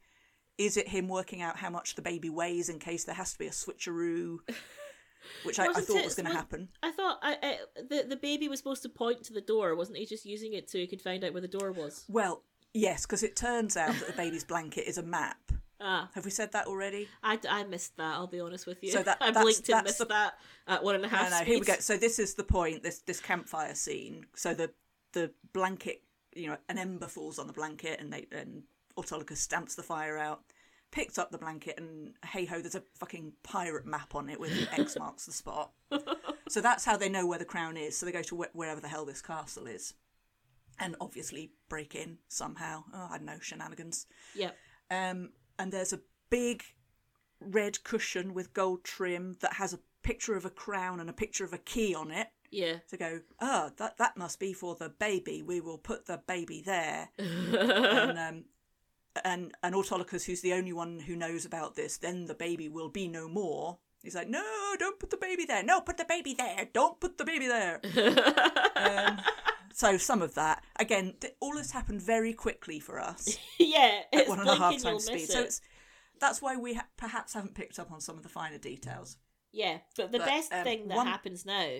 Is 0.58 0.76
it 0.76 0.88
him 0.88 1.08
working 1.08 1.40
out 1.40 1.56
how 1.56 1.70
much 1.70 1.94
the 1.94 2.02
baby 2.02 2.28
weighs 2.28 2.68
in 2.68 2.78
case 2.80 3.04
there 3.04 3.14
has 3.14 3.32
to 3.32 3.38
be 3.38 3.46
a 3.46 3.50
switcheroo, 3.50 4.38
which 5.44 5.58
I, 5.58 5.68
I 5.68 5.72
thought 5.72 5.96
it- 5.96 6.04
was 6.04 6.16
going 6.16 6.26
to 6.28 6.34
happen? 6.34 6.68
I 6.82 6.90
thought 6.90 7.18
I, 7.22 7.36
I, 7.42 7.56
the 7.88 8.04
the 8.06 8.16
baby 8.16 8.46
was 8.46 8.58
supposed 8.58 8.82
to 8.82 8.90
point 8.90 9.22
to 9.24 9.32
the 9.32 9.40
door, 9.40 9.74
wasn't 9.74 9.96
he? 9.96 10.04
Just 10.04 10.26
using 10.26 10.52
it 10.52 10.68
so 10.68 10.76
he 10.76 10.86
could 10.86 11.00
find 11.00 11.24
out 11.24 11.32
where 11.32 11.40
the 11.42 11.48
door 11.48 11.72
was. 11.72 12.04
Well, 12.08 12.42
yes, 12.74 13.06
because 13.06 13.22
it 13.22 13.36
turns 13.36 13.74
out 13.74 13.94
that 13.94 14.06
the 14.06 14.12
baby's 14.12 14.44
blanket 14.44 14.86
is 14.86 14.98
a 14.98 15.02
map. 15.02 15.38
Ah, 15.80 16.10
Have 16.14 16.24
we 16.24 16.30
said 16.30 16.52
that 16.52 16.66
already? 16.66 17.08
I, 17.22 17.38
I 17.48 17.62
missed 17.64 17.96
that. 17.98 18.14
I'll 18.14 18.26
be 18.26 18.40
honest 18.40 18.66
with 18.66 18.82
you. 18.82 18.90
So 18.90 19.02
that- 19.02 19.18
I 19.20 19.26
that's- 19.30 19.42
blinked 19.44 19.68
and 19.68 19.76
that's 19.78 19.84
missed 19.84 19.98
the- 19.98 20.04
that 20.06 20.34
at 20.66 20.82
one 20.82 20.94
and 20.96 21.04
a 21.04 21.08
half. 21.08 21.44
Here 21.44 21.58
we 21.60 21.64
go. 21.64 21.74
So 21.78 21.96
this 21.96 22.18
is 22.18 22.34
the 22.34 22.44
point. 22.44 22.82
This 22.82 22.98
this 23.00 23.20
campfire 23.20 23.74
scene. 23.74 24.26
So 24.34 24.54
the 24.54 24.70
the 25.12 25.30
blanket, 25.52 26.02
you 26.34 26.48
know, 26.48 26.56
an 26.68 26.78
ember 26.78 27.06
falls 27.06 27.38
on 27.38 27.46
the 27.46 27.52
blanket, 27.52 28.00
and 28.00 28.12
they 28.12 28.26
and 28.32 28.64
Autolycus 28.96 29.40
stamps 29.40 29.76
the 29.76 29.82
fire 29.84 30.18
out, 30.18 30.42
picks 30.90 31.16
up 31.16 31.30
the 31.30 31.38
blanket, 31.38 31.78
and 31.78 32.14
hey 32.26 32.44
ho, 32.44 32.60
there's 32.60 32.74
a 32.74 32.82
fucking 32.96 33.32
pirate 33.44 33.86
map 33.86 34.14
on 34.16 34.28
it 34.28 34.40
with 34.40 34.52
X 34.76 34.96
marks 34.98 35.26
the 35.26 35.32
spot. 35.32 35.70
so 36.48 36.60
that's 36.60 36.84
how 36.84 36.96
they 36.96 37.08
know 37.08 37.24
where 37.26 37.38
the 37.38 37.44
crown 37.44 37.76
is. 37.76 37.96
So 37.96 38.04
they 38.04 38.10
go 38.12 38.22
to 38.22 38.36
wh- 38.42 38.56
wherever 38.56 38.80
the 38.80 38.88
hell 38.88 39.04
this 39.04 39.22
castle 39.22 39.68
is, 39.68 39.94
and 40.80 40.96
obviously 41.00 41.52
break 41.68 41.94
in 41.94 42.18
somehow. 42.26 42.82
Oh, 42.92 43.08
I 43.12 43.18
don't 43.18 43.26
know 43.26 43.38
shenanigans. 43.40 44.06
Yep. 44.34 44.56
Um, 44.90 45.30
and 45.58 45.72
there's 45.72 45.92
a 45.92 46.00
big 46.30 46.64
red 47.40 47.82
cushion 47.84 48.34
with 48.34 48.54
gold 48.54 48.84
trim 48.84 49.36
that 49.40 49.54
has 49.54 49.72
a 49.72 49.80
picture 50.02 50.36
of 50.36 50.44
a 50.44 50.50
crown 50.50 51.00
and 51.00 51.10
a 51.10 51.12
picture 51.12 51.44
of 51.44 51.52
a 51.52 51.58
key 51.58 51.94
on 51.94 52.10
it. 52.10 52.28
Yeah. 52.50 52.76
To 52.88 52.96
go, 52.96 53.20
oh, 53.40 53.70
that 53.76 53.98
that 53.98 54.16
must 54.16 54.40
be 54.40 54.52
for 54.52 54.74
the 54.74 54.88
baby. 54.88 55.42
We 55.42 55.60
will 55.60 55.78
put 55.78 56.06
the 56.06 56.22
baby 56.26 56.62
there. 56.64 57.10
and 57.18 58.18
um, 58.18 58.44
and 59.24 59.52
and 59.62 59.74
Autolycus, 59.74 60.24
who's 60.24 60.40
the 60.40 60.54
only 60.54 60.72
one 60.72 61.00
who 61.00 61.14
knows 61.14 61.44
about 61.44 61.74
this, 61.74 61.98
then 61.98 62.26
the 62.26 62.34
baby 62.34 62.68
will 62.68 62.88
be 62.88 63.06
no 63.06 63.28
more. 63.28 63.78
He's 64.02 64.14
like, 64.14 64.28
no, 64.28 64.44
don't 64.78 64.98
put 64.98 65.10
the 65.10 65.16
baby 65.16 65.44
there. 65.44 65.62
No, 65.62 65.80
put 65.80 65.96
the 65.96 66.04
baby 66.04 66.32
there. 66.32 66.68
Don't 66.72 67.00
put 67.00 67.18
the 67.18 67.24
baby 67.24 67.48
there. 67.48 67.80
um, 68.76 69.20
so 69.78 69.96
some 69.96 70.22
of 70.22 70.34
that 70.34 70.64
again, 70.78 71.14
all 71.40 71.54
this 71.54 71.70
happened 71.70 72.02
very 72.02 72.32
quickly 72.32 72.80
for 72.80 72.98
us 73.00 73.38
yeah. 73.60 74.00
at 74.12 74.20
It's 74.20 74.28
one 74.28 74.40
and 74.40 74.48
a 74.48 74.56
half 74.56 74.82
times 74.82 75.04
speed. 75.04 75.14
miss 75.14 75.32
So 75.32 75.40
it's 75.42 75.60
that's 76.20 76.42
why 76.42 76.56
we 76.56 76.74
ha- 76.74 76.88
perhaps 76.96 77.34
haven't 77.34 77.54
picked 77.54 77.78
up 77.78 77.92
on 77.92 78.00
some 78.00 78.16
of 78.16 78.22
the 78.24 78.28
finer 78.28 78.58
details. 78.58 79.16
Yeah, 79.52 79.78
but 79.96 80.10
the 80.12 80.18
But, 80.18 80.26
best 80.26 80.52
um, 80.52 80.64
thing 80.64 80.88
that 80.88 80.96
one- 80.96 81.06
happens 81.06 81.46
now 81.46 81.70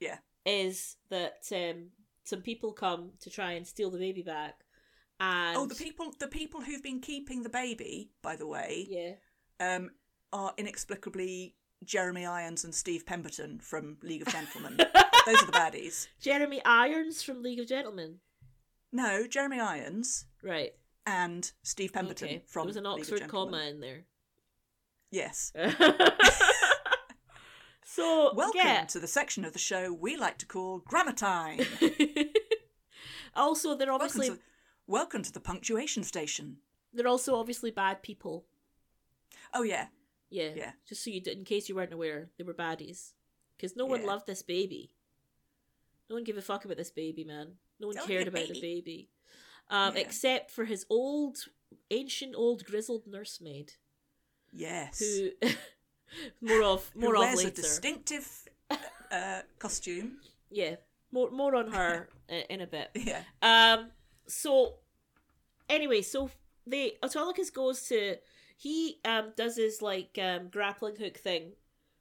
Yeah. 0.00 0.18
is 0.44 0.96
that 1.10 1.44
um, 1.52 1.90
some 2.24 2.42
people 2.42 2.72
come 2.72 3.12
to 3.20 3.30
try 3.30 3.52
and 3.52 3.64
steal 3.66 3.90
the 3.92 3.98
baby 3.98 4.22
back. 4.22 4.56
And 5.20 5.56
Oh, 5.56 5.66
the 5.66 5.76
people 5.76 6.12
the 6.18 6.26
people 6.26 6.60
who've 6.60 6.82
been 6.82 7.00
keeping 7.00 7.44
the 7.44 7.48
baby, 7.48 8.10
by 8.20 8.34
the 8.34 8.46
way, 8.48 8.86
Yeah. 8.90 9.12
um, 9.60 9.90
are 10.32 10.52
inexplicably 10.58 11.54
Jeremy 11.84 12.26
Irons 12.26 12.64
and 12.64 12.74
Steve 12.74 13.04
Pemberton 13.06 13.58
from 13.60 13.96
League 14.02 14.22
of 14.22 14.28
Gentlemen. 14.32 14.76
Those 14.78 15.42
are 15.42 15.46
the 15.46 15.52
baddies. 15.52 16.08
Jeremy 16.20 16.60
Irons 16.64 17.22
from 17.22 17.42
League 17.42 17.60
of 17.60 17.66
Gentlemen. 17.68 18.18
No, 18.92 19.26
Jeremy 19.26 19.60
Irons 19.60 20.26
Right. 20.42 20.72
and 21.06 21.50
Steve 21.62 21.92
Pemberton 21.92 22.28
okay. 22.28 22.42
from 22.46 22.62
there 22.62 22.68
was 22.68 22.76
an 22.76 22.86
Oxford 22.86 23.26
comma 23.28 23.62
in 23.68 23.80
there. 23.80 24.04
Yes. 25.10 25.52
so 27.84 28.32
Welcome 28.34 28.60
yeah. 28.62 28.84
to 28.86 28.98
the 29.00 29.06
section 29.06 29.44
of 29.44 29.52
the 29.52 29.58
show 29.58 29.92
we 29.92 30.16
like 30.16 30.38
to 30.38 30.46
call 30.46 30.78
Grammar 30.80 31.12
Time. 31.12 31.60
also, 33.36 33.74
they're 33.76 33.88
welcome, 33.88 34.06
obviously 34.06 34.28
to, 34.30 34.38
welcome 34.86 35.22
to 35.22 35.32
the 35.32 35.40
punctuation 35.40 36.02
station. 36.02 36.56
they're 36.92 37.08
also 37.08 37.34
obviously 37.36 37.70
bad 37.70 38.02
people. 38.02 38.44
Oh 39.54 39.62
yeah, 39.62 39.86
Yeah. 40.32 40.50
Yeah. 40.56 40.72
Just 40.88 41.04
so 41.04 41.10
you 41.10 41.20
did, 41.20 41.38
in 41.38 41.44
case 41.44 41.68
you 41.68 41.74
weren't 41.76 41.92
aware, 41.92 42.30
they 42.38 42.44
were 42.44 42.54
baddies. 42.54 43.12
Because 43.56 43.76
no 43.76 43.86
one 43.86 44.00
Yeah. 44.00 44.06
loved 44.08 44.26
this 44.26 44.42
baby. 44.42 44.94
No 46.08 46.16
one 46.16 46.24
gave 46.24 46.36
a 46.36 46.42
fuck 46.42 46.64
about 46.64 46.76
this 46.78 46.90
baby, 46.90 47.22
man. 47.24 47.58
No 47.78 47.86
one 47.88 47.98
Oh, 47.98 48.06
cared 48.06 48.28
about 48.28 48.48
the 48.48 48.54
baby. 48.54 48.80
baby. 48.82 49.10
Um, 49.70 49.94
Yeah. 49.94 50.00
except 50.02 50.50
for 50.50 50.64
his 50.64 50.84
old, 50.90 51.38
ancient, 51.90 52.34
old 52.34 52.64
grizzled 52.64 53.06
nursemaid, 53.06 53.74
yes. 54.52 54.98
who 54.98 55.30
more 56.40 56.62
of 56.62 56.90
Who 56.94 57.00
more 57.00 57.14
of 57.16 57.20
wears 57.20 57.36
later. 57.38 57.48
a 57.48 57.52
distinctive 57.52 58.48
uh, 59.10 59.42
costume. 59.58 60.20
yeah, 60.50 60.76
more 61.10 61.30
more 61.30 61.54
on 61.54 61.70
her 61.72 62.08
in 62.28 62.60
a 62.60 62.66
bit. 62.66 62.90
Yeah. 62.94 63.22
Um. 63.40 63.92
So, 64.26 64.78
anyway, 65.68 66.02
so 66.02 66.30
the 66.66 66.96
Autolycus 67.02 67.50
goes 67.50 67.86
to 67.88 68.16
he 68.62 69.00
um 69.04 69.32
does 69.36 69.56
his 69.56 69.82
like 69.82 70.18
um 70.22 70.48
grappling 70.48 70.96
hook 70.96 71.16
thing 71.16 71.52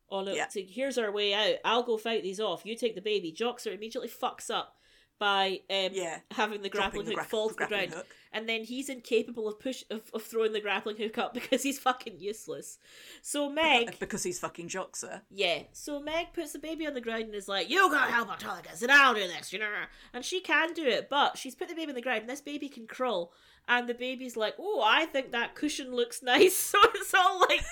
on 0.10 0.28
it. 0.28 0.36
Yeah. 0.36 0.46
To, 0.46 0.62
Here's 0.62 0.98
our 0.98 1.12
way 1.12 1.34
out. 1.34 1.56
I'll 1.66 1.84
go 1.84 1.98
fight 1.98 2.22
these 2.22 2.40
off. 2.40 2.66
You 2.66 2.76
take 2.76 2.96
the 2.96 3.02
baby. 3.02 3.34
Joxer 3.38 3.74
immediately 3.74 4.10
fucks 4.10 4.52
up 4.52 4.76
by 5.18 5.62
um 5.70 5.90
Yeah. 5.94 6.20
having 6.32 6.62
the 6.62 6.70
grappling 6.70 7.06
the 7.06 7.12
hook 7.12 7.16
gra- 7.20 7.24
fall 7.26 7.48
to 7.50 7.54
the 7.54 7.58
grappling 7.58 7.90
ground, 7.90 7.94
hook. 7.94 8.08
and 8.34 8.50
then 8.50 8.64
he's 8.64 8.90
incapable 8.90 9.48
of 9.48 9.60
push 9.60 9.84
of, 9.90 10.02
of 10.14 10.22
throwing 10.24 10.52
the 10.52 10.60
grappling 10.62 10.98
hook 10.98 11.18
up 11.18 11.34
because 11.40 11.64
he's 11.64 11.80
fucking 11.80 12.20
useless. 12.20 12.78
So 13.22 13.50
Meg. 13.50 13.98
Because 14.00 14.24
he's 14.24 14.40
fucking 14.40 14.68
Joxer. 14.70 15.22
Yeah. 15.32 15.64
So 15.74 16.00
Meg 16.00 16.34
puts 16.34 16.54
the 16.54 16.60
baby 16.60 16.86
on 16.88 16.94
the 16.94 17.02
ground 17.02 17.24
and 17.24 17.36
is 17.36 17.48
like, 17.48 17.70
"You 17.70 17.90
gotta 17.90 18.12
help 18.12 18.30
Autolycus, 18.30 18.82
and 18.84 18.92
I'll 18.92 19.14
do 19.16 19.28
this," 19.28 19.52
you 19.54 19.60
know. 19.60 19.70
And 20.14 20.24
she 20.26 20.42
can 20.42 20.74
do 20.74 20.86
it, 20.86 21.08
but 21.10 21.38
she's 21.38 21.56
put 21.56 21.70
the 21.70 21.76
baby 21.76 21.90
on 21.92 21.96
the 21.96 22.02
ground, 22.02 22.22
and 22.22 22.30
this 22.30 22.42
baby 22.42 22.68
can 22.70 22.86
crawl. 22.88 23.32
And 23.68 23.88
the 23.88 23.94
baby's 23.94 24.36
like, 24.36 24.56
"Oh, 24.60 24.82
I 24.86 25.06
think 25.06 25.32
that 25.32 25.56
cushion 25.56 25.96
looks 25.96 26.22
nice." 26.24 26.56
So 26.56 26.80
it's 26.96 27.14
all 27.14 27.40
like, 27.40 27.64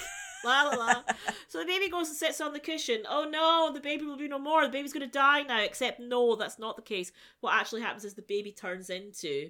la 0.44 0.64
la 0.64 0.76
la. 0.76 1.04
So 1.48 1.60
the 1.60 1.66
baby 1.66 1.90
goes 1.90 2.08
and 2.08 2.18
sits 2.18 2.42
on 2.42 2.54
the 2.54 2.60
cushion. 2.60 3.04
Oh 3.10 3.28
no, 3.30 3.72
the 3.74 3.82
baby 3.82 4.06
will 4.06 4.18
be 4.18 4.28
no 4.28 4.40
more. 4.40 4.66
The 4.66 4.72
baby's 4.72 4.94
gonna 4.94 5.08
die 5.08 5.44
now. 5.44 5.62
Except 5.62 6.00
no, 6.00 6.36
that's 6.36 6.60
not 6.60 6.76
the 6.76 6.82
case. 6.82 7.12
What 7.42 7.54
actually 7.56 7.82
happens 7.82 8.06
is 8.06 8.14
the 8.14 8.22
baby 8.22 8.52
turns 8.52 8.90
into 8.90 9.50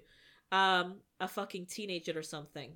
um 0.51 0.97
a 1.19 1.27
fucking 1.27 1.67
teenager 1.67 2.17
or 2.17 2.23
something. 2.23 2.73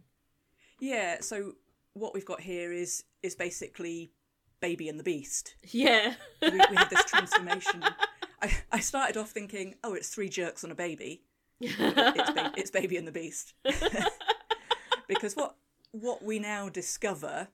Yeah, 0.79 1.21
so 1.21 1.53
what 1.93 2.13
we've 2.13 2.25
got 2.25 2.41
here 2.41 2.71
is 2.71 3.03
is 3.21 3.35
basically 3.35 4.11
Baby 4.59 4.89
and 4.89 4.99
the 4.99 5.03
Beast. 5.03 5.55
Yeah. 5.71 6.13
We, 6.41 6.51
we 6.51 6.75
have 6.75 6.89
this 6.89 7.03
transformation. 7.05 7.83
I, 8.41 8.51
I 8.71 8.79
started 8.79 9.17
off 9.17 9.29
thinking, 9.29 9.75
oh, 9.83 9.93
it's 9.93 10.09
three 10.09 10.29
jerks 10.29 10.63
on 10.63 10.71
a 10.71 10.75
baby. 10.75 11.23
It's, 11.59 12.31
ba- 12.31 12.51
it's 12.57 12.71
Baby 12.71 12.97
and 12.97 13.07
the 13.07 13.11
Beast. 13.11 13.53
because 15.07 15.35
what 15.35 15.55
what 15.91 16.23
we 16.23 16.39
now 16.39 16.69
discover, 16.69 17.47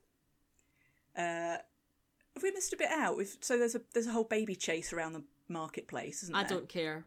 uh, 1.16 1.20
have 1.20 2.42
we 2.42 2.50
missed 2.52 2.72
a 2.72 2.76
bit 2.76 2.90
out? 2.90 3.16
We've, 3.16 3.36
so 3.40 3.58
there's 3.58 3.74
a 3.74 3.80
there's 3.92 4.06
a 4.06 4.12
whole 4.12 4.24
baby 4.24 4.54
chase 4.54 4.92
around 4.92 5.12
the 5.12 5.22
marketplace, 5.48 6.22
isn't 6.22 6.34
I 6.34 6.42
there? 6.44 6.58
don't 6.58 6.68
care. 6.68 7.04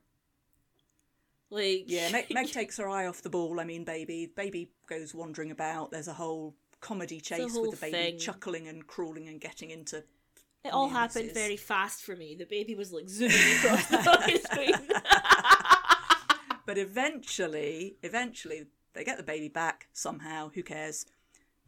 Like 1.50 1.84
Yeah, 1.88 2.10
Meg, 2.12 2.26
Meg 2.32 2.48
takes 2.52 2.78
her 2.78 2.90
eye 2.90 3.06
off 3.08 3.22
the 3.22 3.30
ball. 3.30 3.60
I 3.60 3.64
mean, 3.64 3.84
baby, 3.84 4.32
baby 4.36 4.72
goes 4.88 5.14
wandering 5.14 5.52
about. 5.52 5.92
There's 5.92 6.08
a 6.08 6.14
whole 6.14 6.56
comedy 6.82 7.20
chase 7.20 7.54
whole 7.54 7.64
with 7.70 7.80
the 7.80 7.92
baby 7.92 7.98
thing. 8.12 8.20
chuckling 8.20 8.68
and 8.68 8.86
crawling 8.88 9.28
and 9.28 9.40
getting 9.40 9.70
into. 9.70 10.04
It 10.66 10.72
all 10.74 10.88
happened 10.90 11.32
very 11.34 11.58
fast 11.58 12.04
for 12.04 12.16
me. 12.16 12.36
The 12.36 12.46
baby 12.46 12.74
was 12.74 12.92
like 12.94 13.10
zooming 13.10 13.36
across 13.58 13.86
the 13.88 13.98
fucking 14.00 14.40
screen. 14.40 14.74
But 16.66 16.78
eventually, 16.78 17.98
eventually, 18.04 18.66
they 18.94 19.04
get 19.04 19.18
the 19.18 19.24
baby 19.24 19.50
back 19.50 19.88
somehow. 19.94 20.50
Who 20.54 20.64
cares? 20.64 21.06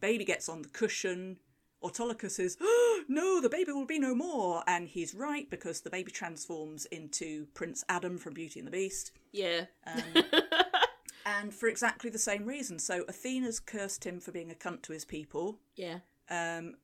Baby 0.00 0.24
gets 0.24 0.48
on 0.48 0.62
the 0.62 0.68
cushion. 0.68 1.38
Autolycus 1.82 2.38
is, 2.38 2.56
oh, 2.60 3.02
no, 3.06 3.40
the 3.40 3.48
baby 3.50 3.70
will 3.72 3.86
be 3.86 3.98
no 3.98 4.14
more. 4.14 4.62
And 4.66 4.88
he's 4.88 5.14
right 5.14 5.48
because 5.50 5.82
the 5.82 5.90
baby 5.90 6.10
transforms 6.10 6.86
into 6.86 7.46
Prince 7.54 7.84
Adam 7.88 8.18
from 8.18 8.34
Beauty 8.34 8.58
and 8.60 8.66
the 8.66 8.72
Beast. 8.72 9.12
yeah. 9.32 9.66
Um, 9.86 10.24
and 11.26 11.52
for 11.54 11.68
exactly 11.68 12.08
the 12.10 12.18
same 12.18 12.46
reason. 12.46 12.78
So 12.78 13.04
Athena's 13.08 13.60
cursed 13.60 14.04
him 14.04 14.20
for 14.20 14.32
being 14.32 14.50
a 14.50 14.54
cunt 14.54 14.82
to 14.82 14.92
his 14.92 15.04
people. 15.04 15.58
yeah. 15.76 15.98
Um, 16.28 16.74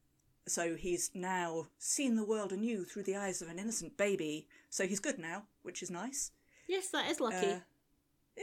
so 0.46 0.74
he's 0.74 1.10
now 1.14 1.68
seen 1.78 2.16
the 2.16 2.24
world 2.24 2.52
anew 2.52 2.84
through 2.84 3.04
the 3.04 3.16
eyes 3.16 3.42
of 3.42 3.48
an 3.48 3.58
innocent 3.60 3.96
baby. 3.96 4.48
So 4.70 4.86
he's 4.86 4.98
good 5.00 5.18
now, 5.18 5.44
which 5.62 5.82
is 5.82 5.90
nice. 5.90 6.32
Yes, 6.68 6.88
that 6.88 7.08
is 7.10 7.20
lucky. 7.20 7.46
Uh, 7.46 7.58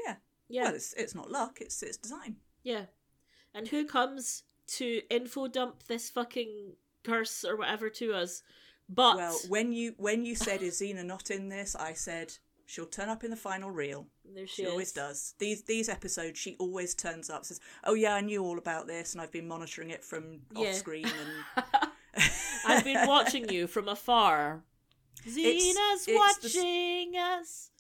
yeah. 0.06 0.16
yeah, 0.48 0.64
Well, 0.66 0.76
it's 0.76 0.94
it's 0.94 1.16
not 1.16 1.30
luck. 1.32 1.60
It's 1.62 1.82
it's 1.84 1.98
design. 1.98 2.38
yeah. 2.64 2.86
And 3.54 3.68
who 3.68 3.86
comes 3.86 4.44
to 4.78 5.02
info 5.10 5.48
dump 5.48 5.84
this 5.88 6.10
fucking 6.12 6.74
curse 7.04 7.44
or 7.44 7.58
whatever 7.58 7.90
to 7.90 8.14
us? 8.14 8.44
But 8.88 9.18
Well, 9.18 9.40
when 9.48 9.72
you 9.72 9.94
when 9.98 10.26
you 10.26 10.36
said 10.36 10.62
is 10.62 10.80
Xena 10.82 11.04
not 11.06 11.32
in 11.32 11.50
this, 11.50 11.76
I 11.76 11.94
said 11.94 12.34
she'll 12.68 12.86
turn 12.86 13.10
up 13.10 13.24
in 13.24 13.32
the 13.32 13.36
final 13.36 13.72
reel. 13.72 14.06
there 14.24 14.46
she, 14.46 14.64
She 14.64 14.68
always 14.68 14.92
does. 14.92 15.34
These 15.40 15.64
these 15.64 15.90
episodes, 15.90 16.38
she 16.40 16.56
always 16.60 16.94
turns 16.94 17.30
up. 17.30 17.46
Says, 17.46 17.60
"Oh 17.84 17.94
yeah, 17.96 18.14
I 18.16 18.22
knew 18.22 18.44
all 18.44 18.58
about 18.60 18.86
this, 18.88 19.14
and 19.14 19.22
I've 19.22 19.32
been 19.32 19.48
monitoring 19.48 19.90
it 19.90 20.04
from 20.04 20.42
Yeah. 20.56 20.70
off 20.70 20.76
screen." 20.76 21.06
And 21.08 21.74
I've 22.68 22.84
been 22.84 23.08
watching 23.08 23.50
you 23.50 23.68
from 23.68 23.88
afar. 23.88 24.64
Xena's 25.28 25.36
it's 25.38 26.06
the 26.06 26.14
s- 26.14 26.18
watching 26.56 27.14
us. 27.16 27.72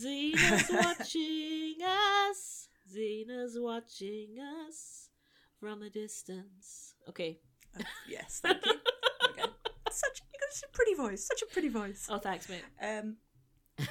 Xena's 0.00 0.70
watching 0.72 1.76
us. 1.84 2.68
Xena's 2.94 3.56
watching 3.58 4.38
us 4.68 5.08
from 5.58 5.82
a 5.82 5.90
distance. 5.90 6.94
Okay. 7.08 7.38
Oh, 7.78 7.82
yes, 8.08 8.40
thank 8.42 8.64
you. 8.64 8.72
Okay. 9.30 9.42
Such 9.90 10.20
you 10.32 10.38
got 10.40 10.52
such 10.52 10.68
a 10.68 10.72
pretty 10.72 10.94
voice. 10.94 11.24
Such 11.26 11.42
a 11.42 11.46
pretty 11.46 11.68
voice. 11.68 12.06
Oh, 12.10 12.18
thanks, 12.18 12.48
mate. 12.48 12.62
Um, 12.80 13.16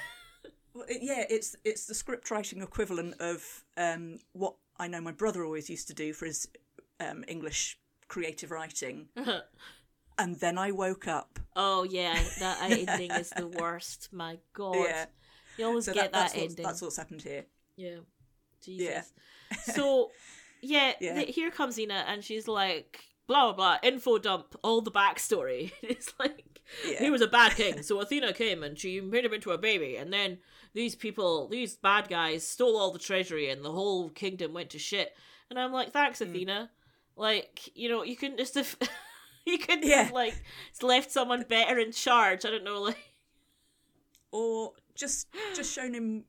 well, 0.74 0.86
it- 0.88 1.00
yeah, 1.02 1.26
it's 1.30 1.56
it's 1.63 1.86
the 1.86 1.93
script 1.93 2.32
writing 2.32 2.62
equivalent 2.62 3.15
of 3.19 3.43
um, 3.78 4.19
what 4.34 4.56
I 4.78 4.88
know 4.88 5.02
my 5.02 5.12
brother 5.12 5.43
always 5.45 5.69
used 5.69 5.88
to 5.89 5.93
do 5.93 6.13
for 6.13 6.26
his 6.26 6.48
um, 7.00 7.24
English 7.28 7.78
creative 8.08 8.50
writing. 8.52 9.08
And 10.17 10.36
then 10.39 10.58
I 10.58 10.72
woke 10.72 11.08
up. 11.08 11.39
oh 11.56 11.84
yeah, 11.84 12.17
that 12.39 12.58
ending 12.62 13.12
is 13.12 13.30
the 13.30 13.48
worst. 13.48 14.10
My 14.12 14.38
God, 14.54 14.76
Yeah. 14.76 15.06
You 15.60 15.65
always 15.65 15.86
So 15.86 15.93
get 15.93 16.12
that, 16.12 16.13
that's 16.13 16.34
that 16.34 16.39
what's, 16.41 16.52
ending. 16.54 16.65
that's 16.65 16.82
what's 16.82 16.98
happened 16.98 17.22
here. 17.22 17.45
Yeah. 17.78 17.98
Jesus. 18.63 19.13
so, 19.76 20.12
yeah, 20.62 20.93
Yeah. 21.00 21.19
here 21.22 21.52
comes 21.52 21.78
Ina, 21.80 22.06
and 22.08 22.24
she's 22.24 22.48
like, 22.48 23.04
blah, 23.28 23.45
blah, 23.52 23.54
blah, 23.54 23.78
info 23.89 24.17
dump, 24.17 24.56
all 24.63 24.82
the 24.82 24.91
backstory. 24.91 25.72
it's 25.82 26.13
like, 26.19 26.60
Yeah. 26.88 27.00
he 27.00 27.10
was 27.10 27.22
a 27.22 27.28
bad 27.28 27.54
king, 27.56 27.84
so 27.84 28.00
Athena 28.02 28.34
came 28.34 28.63
and 28.63 28.78
she 28.78 29.00
made 29.02 29.26
him 29.26 29.34
into 29.34 29.52
a 29.52 29.58
baby, 29.58 29.95
and 29.98 30.12
then 30.12 30.39
these 30.74 30.95
people, 30.95 31.48
these 31.48 31.76
bad 31.76 32.10
guys, 32.10 32.48
stole 32.48 32.78
all 32.78 32.91
the 32.91 33.00
treasury, 33.00 33.50
and 33.50 33.63
the 33.65 33.72
whole 33.72 34.10
kingdom 34.10 34.54
went 34.54 34.69
to 34.72 34.80
shit. 34.80 35.15
And 35.50 35.58
I'm 35.60 35.72
like, 35.74 35.91
thanks, 35.91 36.19
Hmm. 36.19 36.26
Athena. 36.30 36.69
Like, 37.15 37.76
you 37.76 37.89
know, 37.89 38.04
you 38.04 38.15
couldn't 38.15 38.38
just 38.38 38.54
have. 38.56 38.78
you 39.45 39.58
could 39.58 39.84
Yeah. 39.84 40.04
have, 40.04 40.12
like, 40.13 40.36
left 40.82 41.12
someone 41.12 41.43
better 41.50 41.80
in 41.80 41.91
charge. 41.91 42.45
I 42.45 42.52
don't 42.52 42.63
know, 42.63 42.82
like. 42.82 43.13
or 44.32 44.74
just 44.99 45.27
just 45.55 45.73
shown 45.73 45.93
him 45.93 46.25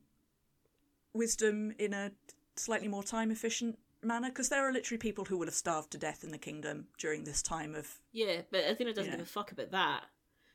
wisdom 1.12 1.72
in 1.78 1.92
a 1.92 2.12
slightly 2.56 2.88
more 2.88 3.02
time 3.02 3.30
efficient 3.30 3.78
manner 4.02 4.28
because 4.28 4.48
there 4.48 4.66
are 4.66 4.72
literally 4.72 4.98
people 4.98 5.24
who 5.24 5.36
would 5.38 5.48
have 5.48 5.54
starved 5.54 5.90
to 5.92 5.98
death 5.98 6.24
in 6.24 6.30
the 6.30 6.38
kingdom 6.38 6.86
during 6.98 7.24
this 7.24 7.42
time 7.42 7.74
of 7.74 7.98
Yeah, 8.12 8.42
but 8.50 8.64
Athena 8.64 8.94
doesn't 8.94 9.10
Yeah. 9.10 9.18
give 9.18 9.26
a 9.26 9.28
fuck 9.28 9.52
about 9.52 9.70
that. 9.72 10.04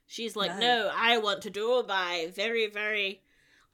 She's 0.08 0.36
like, 0.36 0.52
No. 0.52 0.60
no, 0.60 0.92
I 0.96 1.18
want 1.18 1.42
to 1.44 1.50
do 1.50 1.84
my 1.88 2.32
very, 2.36 2.68
very 2.68 3.22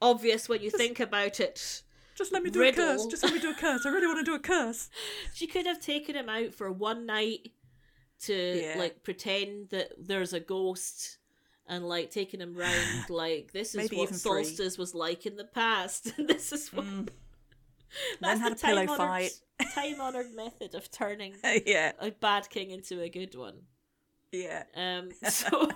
obvious 0.00 0.48
when 0.48 0.60
you 0.62 0.70
think 0.70 0.98
about 1.00 1.40
it. 1.40 1.82
just 2.16 2.32
let 2.32 2.42
me 2.42 2.50
do 2.50 2.62
a 2.62 2.72
curse, 2.72 3.02
curse 3.02 3.06
just 3.06 3.22
let 3.22 3.32
me 3.32 3.38
do 3.40 3.50
a 3.50 3.54
curse 3.54 3.86
i 3.86 3.88
really 3.88 4.06
want 4.06 4.18
to 4.18 4.24
do 4.24 4.34
a 4.34 4.38
curse 4.38 4.90
She 5.34 5.46
could 5.46 5.64
have 5.66 5.80
taken 5.80 6.14
him 6.16 6.28
out 6.28 6.52
for 6.54 6.70
one 6.70 7.06
night 7.06 7.52
to 8.24 8.34
Yeah. 8.62 8.74
like 8.78 9.02
pretend 9.02 9.70
that 9.70 9.92
there's 9.98 10.32
a 10.34 10.40
ghost 10.40 11.18
and 11.66 11.88
like 11.88 12.10
taking 12.10 12.40
him 12.40 12.54
round 12.54 13.04
like 13.10 13.52
this 13.52 13.74
is 13.74 13.90
what 13.90 13.92
even 13.92 14.06
three. 14.08 14.44
solstice 14.44 14.78
was 14.78 14.94
like 14.94 15.26
in 15.26 15.36
the 15.36 15.44
past. 15.44 16.12
this 16.18 16.52
is 16.52 16.72
what 16.72 16.84
Mm. 16.86 17.08
that's 18.20 18.40
then 18.40 18.40
had 18.40 18.52
the 18.52 18.56
a 18.56 18.68
pillow 18.68 18.86
time-honoured- 18.86 19.30
fight 19.30 19.70
time-honored 19.74 20.34
method 20.34 20.74
of 20.74 20.90
turning 20.90 21.34
yeah 21.66 21.92
a 22.00 22.10
bad 22.10 22.48
king 22.48 22.70
into 22.70 23.00
a 23.02 23.08
good 23.08 23.34
one. 23.34 23.60
yeah 24.32 24.62
Um, 24.74 25.10
so, 25.28 25.68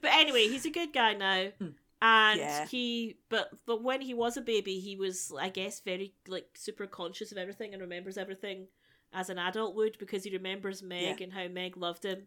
but 0.00 0.10
anyway, 0.12 0.48
he's 0.48 0.66
a 0.66 0.70
good 0.70 0.92
guy 0.92 1.14
now, 1.14 1.46
Hmm. 1.58 1.68
and 2.02 2.40
Yeah. 2.40 2.66
he. 2.66 3.16
But 3.28 3.50
but 3.66 3.82
when 3.82 4.00
he 4.00 4.12
was 4.14 4.36
a 4.36 4.40
baby, 4.42 4.80
he 4.80 4.96
was, 4.96 5.32
I 5.38 5.48
guess, 5.48 5.80
very 5.80 6.14
like 6.26 6.48
super 6.56 6.86
conscious 6.86 7.32
of 7.32 7.38
everything 7.38 7.72
and 7.72 7.80
remembers 7.80 8.18
everything 8.18 8.66
as 9.12 9.30
an 9.30 9.38
adult 9.38 9.74
would 9.76 9.96
because 9.98 10.24
he 10.24 10.30
remembers 10.30 10.82
Meg 10.82 11.20
Yeah. 11.20 11.24
and 11.24 11.32
how 11.32 11.46
Meg 11.48 11.76
loved 11.76 12.04
him 12.04 12.26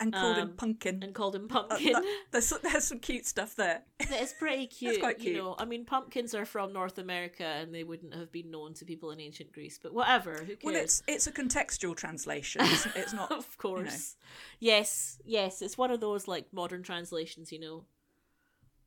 and 0.00 0.12
called 0.12 0.36
Um, 0.38 0.48
him 0.48 0.56
pumpkin 0.56 1.02
and 1.02 1.14
called 1.14 1.34
him 1.36 1.44
Uh, 1.50 1.54
Pumpkin. 1.62 1.92
that- 1.92 2.04
there's, 2.30 2.50
there's 2.62 2.84
some 2.84 2.98
cute 2.98 3.26
stuff 3.26 3.54
there 3.54 3.82
it's 4.00 4.32
pretty 4.32 4.66
cute, 4.78 4.98
quite 5.00 5.20
you 5.20 5.36
know. 5.36 5.54
I 5.58 5.64
mean, 5.66 5.84
pumpkins 5.84 6.34
are 6.34 6.44
from 6.46 6.72
North 6.72 6.98
America, 6.98 7.44
and 7.44 7.72
they 7.74 7.84
wouldn't 7.84 8.14
have 8.14 8.32
been 8.32 8.50
known 8.50 8.74
to 8.74 8.84
people 8.84 9.10
in 9.12 9.20
ancient 9.20 9.52
Greece. 9.52 9.78
But 9.80 9.92
whatever, 9.94 10.32
who 10.38 10.56
cares? 10.56 10.64
well 10.64 10.74
it's 10.74 11.02
it's 11.06 11.26
a 11.26 11.32
contextual 11.32 11.94
translation 11.96 12.62
it's, 12.64 12.86
it's 12.96 13.12
not 13.12 13.30
of 13.30 13.56
course. 13.58 14.16
Yes, 14.58 15.18
yes, 15.24 15.62
it's 15.62 15.76
one 15.78 15.90
of 15.90 16.00
those 16.00 16.26
like 16.26 16.46
modern 16.52 16.82
translations, 16.82 17.52
you 17.52 17.60
know. 17.60 17.84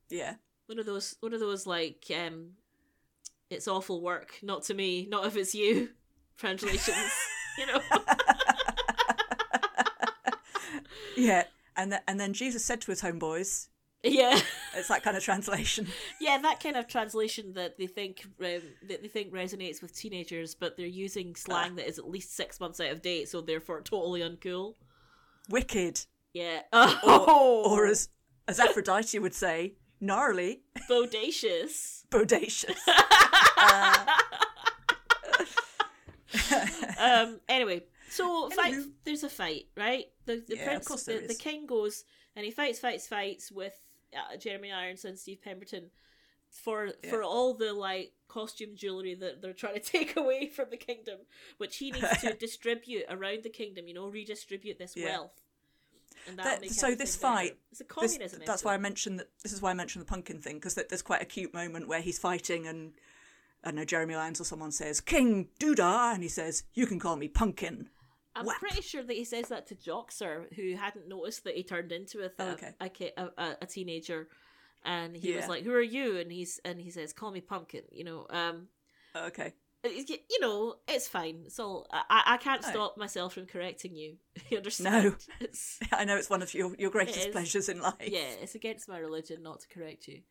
yeah 0.09 0.35
One 0.67 0.79
of 0.79 0.85
those 0.85 1.15
one 1.19 1.33
of 1.33 1.39
those 1.39 1.65
like 1.67 2.05
um 2.09 2.51
it's 3.49 3.67
awful 3.67 4.01
work, 4.01 4.39
not 4.41 4.63
to 4.63 4.73
me, 4.73 5.05
not 5.09 5.27
if 5.27 5.35
it's 5.37 5.53
you 5.53 5.89
translations. 6.37 7.13
you 7.59 7.67
know. 7.67 7.79
Yeah 11.15 11.43
and 11.75 11.91
th- 11.91 12.01
and 12.07 12.19
then 12.19 12.33
jesus 12.33 12.63
said 12.63 12.81
to 12.81 12.91
his 12.91 13.01
homeboys 13.01 13.67
yeah. 14.05 14.37
it's 14.75 14.89
that 14.89 15.01
kind 15.01 15.15
of 15.15 15.23
translation 15.23 15.87
Yeah, 16.19 16.37
that 16.39 16.61
kind 16.61 16.75
of 16.75 16.87
translation 16.87 17.53
that 17.53 17.77
they 17.77 17.87
think 17.87 18.25
um, 18.41 18.61
that 18.89 19.01
they 19.01 19.07
think 19.07 19.31
resonates 19.31 19.81
with 19.81 19.95
teenagers, 19.95 20.55
but 20.55 20.75
they're 20.75 20.85
using 20.85 21.35
slang 21.35 21.77
that 21.77 21.87
is 21.87 21.99
at 21.99 22.09
least 22.09 22.35
six 22.35 22.59
months 22.59 22.81
out 22.81 22.91
of 22.91 23.01
date, 23.01 23.29
so 23.29 23.39
therefore 23.39 23.79
totally 23.79 24.19
uncool. 24.19 24.75
wicked 25.49 26.01
Yeah. 26.33 26.63
or, 26.73 26.89
Oh, 27.03 27.63
or 27.65 27.85
as 27.85 28.09
as 28.45 28.59
aphrodite 28.59 29.17
would 29.19 29.33
say 29.33 29.75
gnarly 30.01 30.63
bodacious. 30.89 32.03
bodacious 32.11 32.75
um. 36.99 37.39
Anyway, 37.47 37.83
so 38.13 38.49
fight. 38.55 38.75
There's 39.03 39.23
a 39.23 39.29
fight, 39.29 39.67
right? 39.75 40.05
The 40.25 40.43
the 40.47 40.55
Yeah, 40.57 40.65
prince, 40.79 41.03
the, 41.05 41.25
the 41.27 41.35
king 41.35 41.65
goes 41.65 42.05
and 42.35 42.45
he 42.45 42.51
fights, 42.51 42.79
fights, 42.79 43.07
fights 43.07 43.51
with 43.51 43.73
uh, 44.15 44.37
Jeremy 44.37 44.71
Irons 44.71 45.05
and 45.05 45.17
Steve 45.17 45.41
Pemberton 45.43 45.89
for 46.49 46.87
Yeah. 47.03 47.09
for 47.09 47.23
all 47.23 47.53
the 47.53 47.73
like 47.73 48.13
costume 48.27 48.75
jewelry 48.75 49.15
that 49.15 49.41
they're 49.41 49.53
trying 49.53 49.75
to 49.75 49.79
take 49.97 50.15
away 50.17 50.47
from 50.47 50.69
the 50.71 50.77
kingdom, 50.77 51.19
which 51.57 51.77
he 51.77 51.91
needs 51.91 52.21
to 52.21 52.33
distribute 52.39 53.05
around 53.09 53.43
the 53.43 53.49
kingdom. 53.49 53.87
You 53.87 53.93
know, 53.95 54.07
redistribute 54.07 54.77
this 54.79 54.95
Yeah. 54.95 55.09
wealth. 55.09 55.41
That- 56.35 56.63
so 56.69 56.95
this 56.95 57.15
fight- 57.15 57.57
it's 57.71 57.81
a 57.81 57.83
This- 57.83 57.87
communism. 57.91 58.41
that's 58.45 58.63
why 58.63 58.73
I 58.73 58.77
mentioned 58.77 59.19
that. 59.19 59.27
This 59.41 59.51
is 59.51 59.61
why 59.61 59.71
I 59.71 59.73
mentioned 59.73 60.05
the 60.05 60.09
pumpkin 60.09 60.39
thing 60.41 60.55
because 60.55 60.75
there's 60.75 61.01
quite 61.01 61.21
a 61.21 61.25
cute 61.25 61.53
moment 61.53 61.87
where 61.87 62.01
he's 62.01 62.17
fighting 62.19 62.65
and 62.67 62.93
I 63.63 63.69
don't 63.69 63.75
know 63.75 63.85
Jeremy 63.85 64.13
Irons 64.15 64.39
or 64.39 64.43
someone 64.45 64.71
says 64.71 65.01
King 65.01 65.49
Doodah 65.59 66.13
and 66.13 66.23
he 66.23 66.29
says 66.29 66.63
you 66.73 66.85
can 66.87 66.99
call 66.99 67.15
me 67.17 67.27
Pumpkin. 67.27 67.89
I'm 68.35 68.45
pretty 68.47 68.81
sure 68.81 69.03
that 69.03 69.13
he 69.15 69.25
says 69.25 69.49
that 69.49 69.67
to 69.67 69.75
Joxer, 69.75 70.51
who 70.53 70.75
hadn't 70.75 71.07
noticed 71.07 71.43
that 71.43 71.55
he 71.55 71.63
turned 71.63 71.91
into 71.91 72.25
a 72.25 72.31
Oh, 72.39 72.49
a, 72.81 72.85
okay. 72.85 73.11
a, 73.17 73.29
a, 73.37 73.57
a, 73.61 73.65
teenager, 73.65 74.27
and 74.83 75.15
he 75.15 75.35
was 75.35 75.47
like, 75.47 75.63
"Who 75.63 75.73
are 75.73 75.81
you?" 75.81 76.17
And 76.17 76.31
he's 76.31 76.59
and 76.65 76.79
he 76.81 76.89
says, 76.91 77.13
"Call 77.13 77.31
me 77.31 77.41
Pumpkin." 77.41 77.83
You 77.91 78.03
know, 78.03 78.27
um, 78.29 78.67
Okay, 79.15 79.53
it- 79.83 80.09
you 80.29 80.39
know, 80.39 80.75
it's 80.87 81.07
fine. 81.07 81.49
So 81.49 81.85
I 81.91 82.03
I- 82.09 82.33
I 82.33 82.37
can't 82.37 82.61
No. 82.63 82.69
stop 82.69 82.97
myself 82.97 83.33
from 83.35 83.45
correcting 83.45 83.95
you. 83.95 84.17
You 84.49 84.57
understand? 84.57 85.15
No. 85.41 85.47
I 85.91 86.03
know 86.05 86.17
it's 86.17 86.29
one 86.29 86.41
of 86.41 86.53
your 86.53 86.75
your 86.77 86.89
greatest 86.91 87.31
pleasures 87.31 87.69
in 87.69 87.79
life. 87.81 87.95
yeah, 88.01 88.31
it's 88.41 88.55
against 88.55 88.89
my 88.89 88.97
religion 88.97 89.43
not 89.43 89.59
to 89.61 89.67
correct 89.67 90.07
you. 90.07 90.21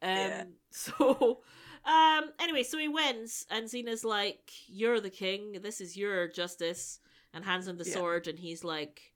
Um, 0.00 0.08
Yeah. 0.16 0.44
So, 0.70 1.40
um, 1.84 2.24
anyway, 2.38 2.62
so 2.62 2.78
he 2.78 2.86
wins, 2.88 3.46
and 3.50 3.66
Xena's 3.66 4.04
like, 4.04 4.52
"You're 4.68 5.00
the 5.00 5.10
king. 5.10 5.60
This 5.62 5.80
is 5.80 5.96
your 5.96 6.28
justice," 6.28 7.00
and 7.34 7.44
hands 7.44 7.66
him 7.68 7.76
the 7.78 7.84
Yeah. 7.84 7.94
sword, 7.94 8.26
and 8.26 8.38
he's 8.38 8.64
like, 8.64 9.12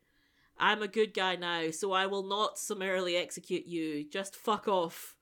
"I'm 0.59 0.83
a 0.83 0.89
good 0.89 1.15
guy 1.15 1.37
now, 1.37 1.71
so 1.71 1.93
I 1.93 2.07
will 2.07 2.23
not 2.25 2.59
summarily 2.59 3.17
execute 3.17 3.67
you. 3.67 4.05
Just 4.09 4.37
fuck 4.37 4.69
off." 4.69 5.17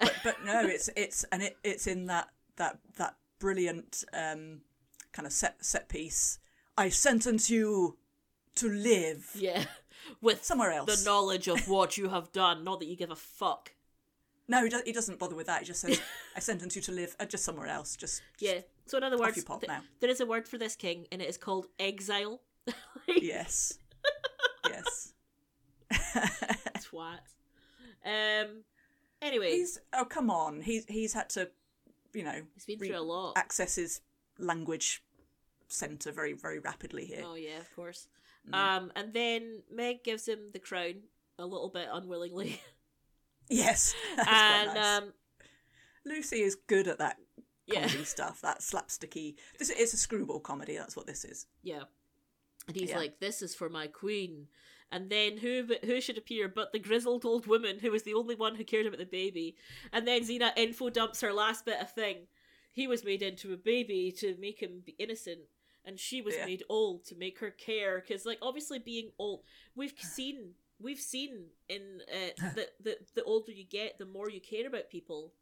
but, 0.00 0.14
but 0.24 0.44
no, 0.44 0.60
it's 0.66 0.88
it's 0.96 1.24
and 1.32 1.42
it, 1.42 1.56
it's 1.62 1.86
in 1.86 2.06
that 2.06 2.28
that 2.56 2.78
that 2.96 3.16
brilliant 3.38 4.04
um, 4.12 4.60
kind 5.12 5.26
of 5.26 5.32
set 5.32 5.64
set 5.64 5.88
piece. 5.88 6.38
I 6.76 6.88
sentence 6.88 7.50
you 7.50 7.98
to 8.56 8.68
live 8.68 9.30
Yeah, 9.34 9.64
with 10.20 10.44
somewhere 10.44 10.72
else. 10.72 11.04
the 11.04 11.08
knowledge 11.10 11.48
of 11.48 11.68
what 11.68 11.96
you 11.98 12.08
have 12.08 12.32
done, 12.32 12.64
not 12.64 12.80
that 12.80 12.86
you 12.86 12.96
give 12.96 13.10
a 13.10 13.16
fuck. 13.16 13.72
no, 14.48 14.64
he, 14.64 14.68
do- 14.70 14.82
he 14.84 14.92
doesn't 14.92 15.18
bother 15.18 15.34
with 15.36 15.46
that. 15.46 15.60
He 15.60 15.66
just 15.66 15.80
says, 15.80 16.00
"I 16.36 16.40
sentence 16.40 16.74
you 16.76 16.82
to 16.82 16.92
live 16.92 17.14
uh, 17.20 17.24
just 17.26 17.44
somewhere 17.44 17.66
else." 17.68 17.94
Just, 17.96 18.22
just 18.38 18.54
Yeah. 18.54 18.60
So 18.86 18.98
in 18.98 19.04
other 19.04 19.18
words, 19.18 19.42
th- 19.44 19.70
there 20.00 20.10
is 20.10 20.20
a 20.20 20.26
word 20.26 20.46
for 20.48 20.58
this 20.58 20.76
king, 20.76 21.06
and 21.12 21.22
it 21.22 21.28
is 21.28 21.36
called 21.36 21.66
exile. 21.78 22.40
Like, 23.08 23.22
yes. 23.22 23.78
yes. 24.68 25.12
twat. 25.92 27.18
Um. 28.04 28.62
Anyway, 29.20 29.52
he's 29.52 29.78
oh 29.92 30.04
come 30.04 30.30
on. 30.30 30.60
He's 30.60 30.84
he's 30.86 31.12
had 31.12 31.28
to, 31.30 31.48
you 32.12 32.22
know, 32.24 32.42
he's 32.54 32.64
been 32.64 32.78
re- 32.78 32.88
through 32.88 32.98
a 32.98 33.00
lot. 33.02 33.32
access 33.36 33.76
his 33.76 34.00
language 34.38 35.02
center 35.68 36.12
very 36.12 36.32
very 36.32 36.58
rapidly 36.58 37.04
here. 37.06 37.22
Oh 37.24 37.34
yeah, 37.34 37.58
of 37.58 37.74
course. 37.74 38.08
Mm. 38.50 38.54
Um, 38.54 38.92
and 38.96 39.12
then 39.12 39.62
Meg 39.72 40.02
gives 40.04 40.26
him 40.26 40.50
the 40.52 40.58
crown 40.58 41.02
a 41.38 41.46
little 41.46 41.68
bit 41.68 41.88
unwillingly, 41.92 42.60
Yes. 43.48 43.94
And 44.18 44.74
nice. 44.74 44.98
um, 45.02 45.12
Lucy 46.04 46.40
is 46.42 46.56
good 46.66 46.88
at 46.88 46.98
that 46.98 47.16
yeah, 47.66 47.86
comedy 47.86 48.04
stuff. 48.04 48.40
That 48.40 48.60
slapsticky. 48.60 49.36
This 49.58 49.70
is 49.70 49.94
a 49.94 49.96
screwball 49.96 50.40
comedy. 50.40 50.76
That's 50.76 50.96
what 50.96 51.06
this 51.06 51.24
is. 51.24 51.46
yeah, 51.62 51.82
and 52.66 52.76
he's 52.76 52.90
Yeah. 52.90 52.98
like, 52.98 53.20
"This 53.20 53.42
is 53.42 53.54
for 53.54 53.68
my 53.68 53.86
queen." 53.86 54.48
And 54.90 55.08
then 55.08 55.38
who 55.38 55.66
who 55.84 56.00
should 56.02 56.18
appear 56.18 56.48
but 56.48 56.72
the 56.72 56.78
grizzled 56.78 57.24
old 57.24 57.46
woman 57.46 57.78
who 57.78 57.90
was 57.90 58.02
the 58.02 58.12
only 58.14 58.34
one 58.34 58.56
who 58.56 58.64
cared 58.64 58.84
about 58.86 58.98
the 58.98 59.06
baby? 59.06 59.56
And 59.92 60.06
then 60.06 60.22
Xena 60.22 60.52
info 60.56 60.90
dumps 60.90 61.22
her 61.22 61.32
last 61.32 61.64
bit 61.64 61.80
of 61.80 61.90
thing. 61.92 62.26
He 62.72 62.86
was 62.86 63.02
made 63.04 63.22
into 63.22 63.52
a 63.52 63.56
baby 63.56 64.12
to 64.18 64.36
make 64.38 64.60
him 64.62 64.80
be 64.84 64.94
innocent, 64.98 65.40
and 65.84 65.98
she 65.98 66.20
was 66.20 66.34
Yeah. 66.34 66.44
made 66.46 66.62
old 66.68 67.04
to 67.06 67.14
make 67.14 67.38
her 67.38 67.50
care. 67.50 68.00
Because 68.00 68.26
like 68.26 68.38
obviously 68.42 68.78
being 68.78 69.12
old, 69.18 69.44
we've 69.74 69.94
seen 69.98 70.54
we've 70.78 71.00
seen 71.00 71.46
in 71.70 72.02
uh, 72.12 72.50
that 72.54 72.70
the 72.78 72.98
the 73.14 73.24
older 73.24 73.52
you 73.52 73.64
get, 73.64 73.96
the 73.98 74.04
more 74.04 74.28
you 74.28 74.40
care 74.42 74.66
about 74.66 74.90
people. 74.90 75.32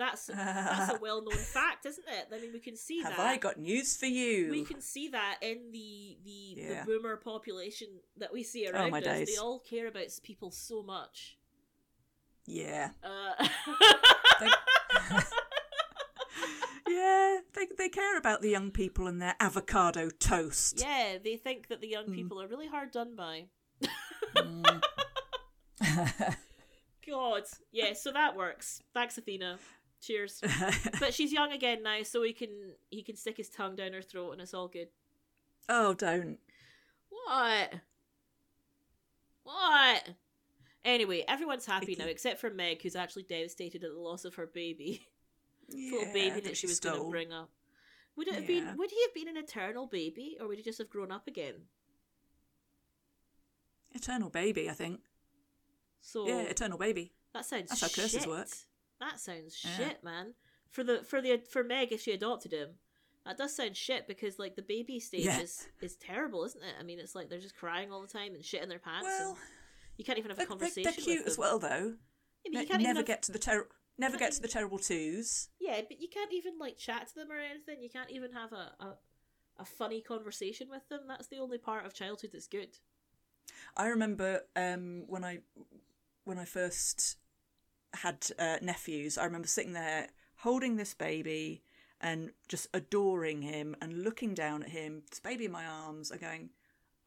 That's 0.00 0.26
that's 0.34 0.94
a 0.94 0.98
well 0.98 1.20
known 1.22 1.36
fact, 1.36 1.84
isn't 1.84 2.08
it? 2.08 2.28
I 2.34 2.40
mean, 2.40 2.52
we 2.54 2.58
can 2.60 2.74
see 2.74 3.02
Have 3.02 3.18
that. 3.18 3.20
I 3.20 3.36
got 3.36 3.58
news 3.58 3.98
for 3.98 4.06
you? 4.06 4.50
We 4.50 4.64
can 4.64 4.80
see 4.80 5.08
that 5.08 5.36
in 5.42 5.70
the 5.72 6.16
the, 6.24 6.54
Yeah. 6.56 6.80
the 6.80 6.86
boomer 6.86 7.16
population 7.18 7.88
that 8.16 8.32
we 8.32 8.42
see 8.42 8.66
Oh, 8.66 8.70
around 8.72 8.92
my 8.92 9.00
us. 9.02 9.28
They 9.30 9.36
all 9.36 9.58
care 9.60 9.88
about 9.88 10.06
people 10.22 10.50
so 10.50 10.82
much. 10.82 11.36
Yeah. 12.46 12.92
Uh, 13.04 13.46
They- 14.40 14.48
yeah. 16.88 17.38
They 17.52 17.66
they 17.76 17.88
care 17.90 18.16
about 18.16 18.40
the 18.40 18.48
young 18.48 18.70
people 18.70 19.06
and 19.06 19.20
their 19.20 19.36
avocado 19.38 20.08
toast. 20.08 20.80
yeah, 20.80 21.18
they 21.22 21.36
think 21.36 21.68
that 21.68 21.82
the 21.82 21.88
young 21.88 22.06
Mm. 22.06 22.14
people 22.14 22.40
are 22.40 22.48
really 22.48 22.68
hard 22.68 22.90
done 22.90 23.14
by. 23.16 23.48
Mm. 24.34 24.82
God, 27.06 27.42
yeah. 27.72 27.92
So 27.94 28.12
that 28.12 28.36
works. 28.36 28.82
Thanks, 28.94 29.18
Athena. 29.18 29.58
Cheers. 30.00 30.40
But 31.00 31.12
she's 31.14 31.32
young 31.32 31.52
again 31.52 31.82
now, 31.82 32.02
so 32.02 32.22
he 32.22 32.32
can 32.32 32.48
he 32.90 33.02
can 33.02 33.16
stick 33.16 33.36
his 33.36 33.48
tongue 33.50 33.76
down 33.76 33.92
her 33.92 34.02
throat, 34.02 34.32
and 34.32 34.40
it's 34.40 34.54
all 34.54 34.68
good. 34.68 34.88
oh, 35.68 35.94
don't. 35.94 36.38
What? 37.10 37.74
What? 39.42 40.08
Anyway, 40.84 41.24
everyone's 41.28 41.66
happy 41.66 41.94
now 41.98 42.06
except 42.06 42.40
for 42.40 42.50
Meg, 42.50 42.82
who's 42.82 42.96
actually 42.96 43.24
devastated 43.24 43.84
at 43.84 43.92
the 43.92 43.98
loss 43.98 44.24
of 44.24 44.34
her 44.36 44.46
baby. 44.46 45.06
Yeah, 45.72 45.98
little 45.98 46.12
baby 46.12 46.40
that 46.40 46.56
she 46.56 46.66
was 46.66 46.80
going 46.80 47.00
to 47.00 47.08
bring 47.10 47.32
up. 47.32 47.48
Would 48.16 48.26
it 48.26 48.34
have 48.34 48.46
been? 48.48 48.76
Would 48.76 48.90
he 48.90 49.00
have 49.02 49.14
been 49.14 49.28
an 49.28 49.36
eternal 49.36 49.86
baby, 49.86 50.36
or 50.40 50.48
would 50.48 50.58
he 50.58 50.64
just 50.64 50.78
have 50.78 50.90
grown 50.90 51.12
up 51.12 51.28
again? 51.28 51.54
Eternal 53.92 54.30
baby, 54.30 54.68
I 54.68 54.72
think. 54.72 55.00
So 56.00 56.26
Yeah, 56.26 56.40
eternal 56.40 56.76
baby. 56.76 57.12
that 57.32 57.44
sounds 57.44 57.68
That's 57.68 57.82
how 57.82 57.88
curses 57.88 58.26
work. 58.26 58.48
That 59.00 59.18
sounds 59.18 59.60
Yeah. 59.64 59.76
shit, 59.76 60.04
man. 60.04 60.34
For 60.70 60.84
the 60.84 61.02
for 61.02 61.20
the 61.20 61.38
for 61.38 61.64
Meg 61.64 61.90
if 61.92 62.00
she 62.02 62.12
adopted 62.12 62.52
him, 62.52 62.78
that 63.26 63.36
does 63.38 63.56
sound 63.56 63.76
shit 63.76 64.06
because 64.06 64.38
like 64.38 64.54
the 64.56 64.62
baby 64.62 65.00
stage 65.00 65.24
Yeah. 65.24 65.40
is 65.40 65.66
is 65.80 65.96
terrible, 65.96 66.44
isn't 66.44 66.62
it? 66.62 66.74
I 66.78 66.82
mean, 66.82 66.98
it's 67.00 67.14
like 67.14 67.28
they're 67.28 67.40
just 67.40 67.56
crying 67.56 67.90
all 67.90 68.02
the 68.02 68.08
time 68.08 68.34
and 68.34 68.44
shit 68.44 68.62
in 68.62 68.68
their 68.68 68.78
pants. 68.78 69.06
Well, 69.08 69.38
you 69.96 70.04
can't 70.04 70.18
even 70.18 70.30
have 70.30 70.38
a 70.38 70.40
they're, 70.40 70.46
conversation. 70.46 70.82
they're 70.84 70.92
cute 70.92 71.18
with 71.24 71.28
as 71.32 71.38
well, 71.38 71.58
though. 71.58 71.96
Yeah, 72.44 72.50
Ne- 72.52 72.60
you 72.60 72.66
can't 72.66 72.80
even 72.80 72.82
never 72.84 72.98
have- 73.00 73.06
get 73.06 73.22
to 73.24 73.32
the 73.32 73.38
ter- 73.38 73.68
never 73.98 74.16
get 74.16 74.32
to 74.32 74.40
the 74.40 74.48
terrible 74.48 74.78
twos. 74.78 75.48
Yeah, 75.58 75.80
but 75.82 76.00
you 76.00 76.08
can't 76.08 76.32
even 76.32 76.58
like 76.58 76.76
chat 76.78 77.08
to 77.08 77.14
them 77.16 77.30
or 77.32 77.36
anything. 77.38 77.82
You 77.82 77.90
can't 77.90 78.10
even 78.10 78.32
have 78.32 78.52
a, 78.52 78.74
a 78.80 78.98
a 79.58 79.64
funny 79.64 80.00
conversation 80.00 80.70
with 80.70 80.88
them. 80.88 81.00
That's 81.06 81.26
the 81.26 81.36
only 81.38 81.58
part 81.58 81.84
of 81.84 81.92
childhood 81.92 82.30
that's 82.32 82.46
good. 82.46 82.78
I 83.76 83.88
remember 83.88 84.46
um, 84.56 85.04
when 85.06 85.22
I 85.24 85.40
when 86.24 86.38
I 86.38 86.44
first 86.46 87.16
had 87.94 88.26
uh, 88.38 88.56
nephews. 88.62 89.18
I 89.18 89.24
remember 89.24 89.48
sitting 89.48 89.72
there 89.72 90.08
holding 90.36 90.76
this 90.76 90.94
baby 90.94 91.62
and 92.00 92.30
just 92.48 92.68
adoring 92.72 93.42
him 93.42 93.76
and 93.82 94.02
looking 94.04 94.32
down 94.34 94.62
at 94.62 94.70
him, 94.70 95.02
this 95.10 95.20
baby 95.20 95.44
in 95.44 95.52
my 95.52 95.66
arms, 95.66 96.10
and 96.10 96.20
going, 96.20 96.50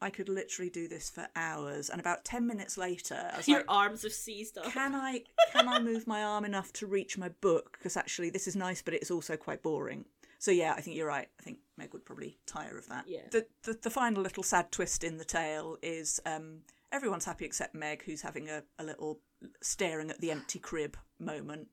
I 0.01 0.09
could 0.09 0.29
literally 0.29 0.69
do 0.69 0.87
this 0.87 1.09
for 1.09 1.27
hours. 1.35 1.89
And 1.89 1.99
about 1.99 2.25
ten 2.25 2.45
minutes 2.45 2.77
later, 2.77 3.31
I 3.33 3.37
was 3.37 3.47
Your 3.47 3.59
like, 3.59 3.65
arms 3.69 4.03
have 4.03 4.11
seized 4.13 4.57
up. 4.57 4.65
can 4.65 4.93
I 4.93 5.23
can 5.51 5.67
I 5.67 5.79
move 5.79 6.05
my 6.05 6.23
arm 6.23 6.45
enough 6.45 6.73
to 6.73 6.87
reach 6.87 7.17
my 7.17 7.29
book? 7.29 7.77
Because 7.77 7.97
actually, 7.97 8.29
this 8.29 8.47
is 8.47 8.55
nice, 8.55 8.81
but 8.81 8.93
it's 8.93 9.09
also 9.09 9.35
quite 9.37 9.63
boring. 9.63 10.05
So 10.39 10.51
yeah, 10.51 10.73
I 10.77 10.81
think 10.81 10.97
you're 10.97 11.07
right. 11.07 11.29
I 11.39 11.43
think 11.43 11.59
Meg 11.77 11.93
would 11.93 12.03
probably 12.05 12.37
tire 12.45 12.77
of 12.77 12.87
that. 12.89 13.05
Yeah. 13.07 13.21
The 13.31 13.45
the, 13.63 13.79
the 13.81 13.89
final 13.89 14.21
little 14.21 14.43
sad 14.43 14.71
twist 14.71 15.03
in 15.03 15.17
the 15.17 15.25
tale 15.25 15.77
is 15.81 16.19
um, 16.25 16.63
everyone's 16.93 17.25
happy 17.25 17.43
except 17.45 17.75
Meg, 17.75 18.03
who's 18.03 18.21
having 18.21 18.47
a, 18.49 18.63
a 18.79 18.83
little 18.83 19.19
staring 19.61 20.09
at 20.09 20.21
the 20.21 20.31
empty 20.31 20.59
crib 20.59 20.95
moment, 21.19 21.67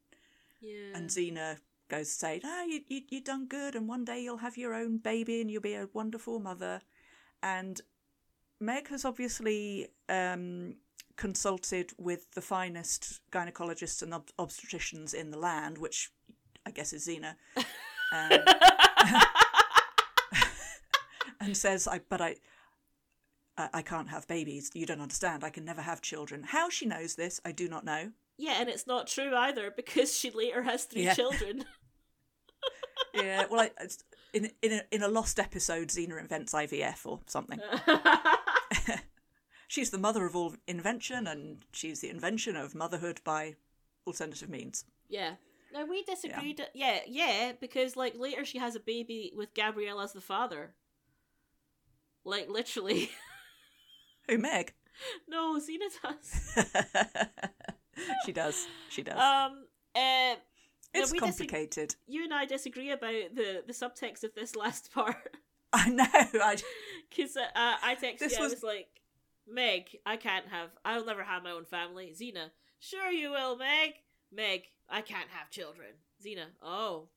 Yeah. 0.61 0.95
and 0.97 1.09
Xena 1.09 1.59
goes 1.89 2.09
to 2.09 2.15
say, 2.15 2.41
"No, 2.43 2.65
you 2.65 2.81
you 2.89 3.03
you 3.09 3.21
done 3.23 3.47
good, 3.47 3.75
and 3.77 3.87
one 3.89 4.05
day 4.05 4.21
you'll 4.23 4.39
have 4.39 4.57
your 4.57 4.75
own 4.75 4.99
baby, 4.99 5.41
and 5.41 5.51
you'll 5.51 5.63
be 5.63 5.75
a 5.75 5.89
wonderful 5.93 6.41
mother." 6.41 6.81
And 7.43 7.81
Meg 8.61 8.89
has 8.89 9.05
obviously 9.05 9.89
um, 10.09 10.77
consulted 11.17 11.93
with 11.99 12.31
the 12.33 12.41
finest 12.43 13.21
gynecologists 13.31 14.03
and 14.03 14.13
ob- 14.15 14.31
obstetricians 14.39 15.15
in 15.15 15.31
the 15.31 15.39
land, 15.39 15.79
which 15.79 16.11
I 16.67 16.71
guess 16.71 16.93
is 16.93 17.07
Xena, 17.07 17.37
um, 18.13 18.41
and 21.41 21.57
says, 21.57 21.87
"I 21.89 22.01
but 22.09 22.21
I." 22.21 22.37
I 23.73 23.83
can't 23.83 24.09
have 24.09 24.27
babies. 24.29 24.71
You 24.75 24.87
don't 24.87 25.01
understand. 25.01 25.45
I 25.45 25.51
can 25.51 25.65
never 25.65 25.83
have 25.83 26.01
children. 26.01 26.45
How 26.45 26.69
she 26.71 26.87
knows 26.87 27.15
this, 27.17 27.41
I 27.45 27.53
do 27.53 27.69
not 27.69 27.85
know. 27.85 28.13
yeah, 28.39 28.57
and 28.61 28.69
it's 28.69 28.87
not 28.87 29.07
true 29.07 29.35
either 29.35 29.71
because 29.71 30.17
she 30.17 30.31
later 30.31 30.63
has 30.63 30.85
three 30.85 31.05
Yeah. 31.05 31.15
children. 31.15 31.65
Yeah, 33.15 33.47
well, 33.51 33.61
I, 33.63 33.67
it's- 33.67 34.05
in 34.33 34.51
in 34.63 34.73
a, 34.73 34.83
in 34.93 35.03
a 35.03 35.09
lost 35.09 35.41
episode, 35.41 35.89
Xena 35.89 36.21
invents 36.21 36.53
IVF 36.53 37.05
or 37.07 37.21
something. 37.27 37.59
she's 39.69 39.91
the 39.91 39.99
mother 39.99 40.27
of 40.27 40.37
all 40.37 40.55
invention, 40.69 41.27
and 41.27 41.65
she's 41.73 42.01
the 42.01 42.11
invention 42.11 42.55
of 42.57 42.75
motherhood 42.75 43.21
by 43.25 43.57
alternative 44.07 44.49
means. 44.49 44.85
yeah. 45.09 45.35
Now 45.73 45.85
we 45.87 46.03
disagreed. 46.03 46.61
Yeah. 46.75 46.99
yeah, 47.07 47.53
because 47.61 47.97
like 47.97 48.15
later 48.19 48.45
she 48.45 48.59
has 48.59 48.75
a 48.75 48.81
baby 48.81 49.33
with 49.37 49.55
Gabrielle 49.55 50.01
as 50.01 50.13
the 50.13 50.21
father. 50.21 50.75
Like 52.25 52.49
literally. 52.49 53.11
Who, 54.31 54.39
Meg? 54.39 54.73
no, 55.29 55.59
Xena 55.59 55.89
does. 56.03 56.59
she 58.27 58.33
does. 58.33 58.67
She 58.89 59.03
does. 59.03 59.19
Um. 59.19 59.65
Uh, 59.95 60.37
it's 60.93 61.13
complicated. 61.13 61.95
you 62.07 62.25
and 62.25 62.35
I 62.35 62.47
disagree 62.47 62.91
about 62.91 63.35
the 63.35 63.63
the 63.67 63.73
subtext 63.73 64.25
of 64.25 64.35
this 64.35 64.55
last 64.63 64.93
part. 64.93 65.37
I 65.73 65.89
know. 65.89 66.05
I, 66.13 66.57
Because 67.09 67.37
uh, 67.37 67.47
I 67.55 67.97
texted 68.01 68.19
This 68.19 68.33
you, 68.33 68.39
I 68.39 68.43
was- 68.43 68.53
was 68.55 68.63
like, 68.65 68.89
Meg, 69.49 69.97
I 70.05 70.17
can't 70.17 70.47
have, 70.49 70.71
I'll 70.85 71.05
never 71.05 71.23
have 71.23 71.43
my 71.45 71.53
own 71.53 71.65
family. 71.65 72.13
Xena, 72.19 72.51
sure 72.81 73.11
you 73.11 73.31
will, 73.31 73.57
Meg. 73.57 73.95
Meg, 74.33 74.65
I 74.89 75.01
can't 75.01 75.29
have 75.31 75.51
children. 75.51 75.91
Xena, 76.25 76.47
oh. 76.63 77.09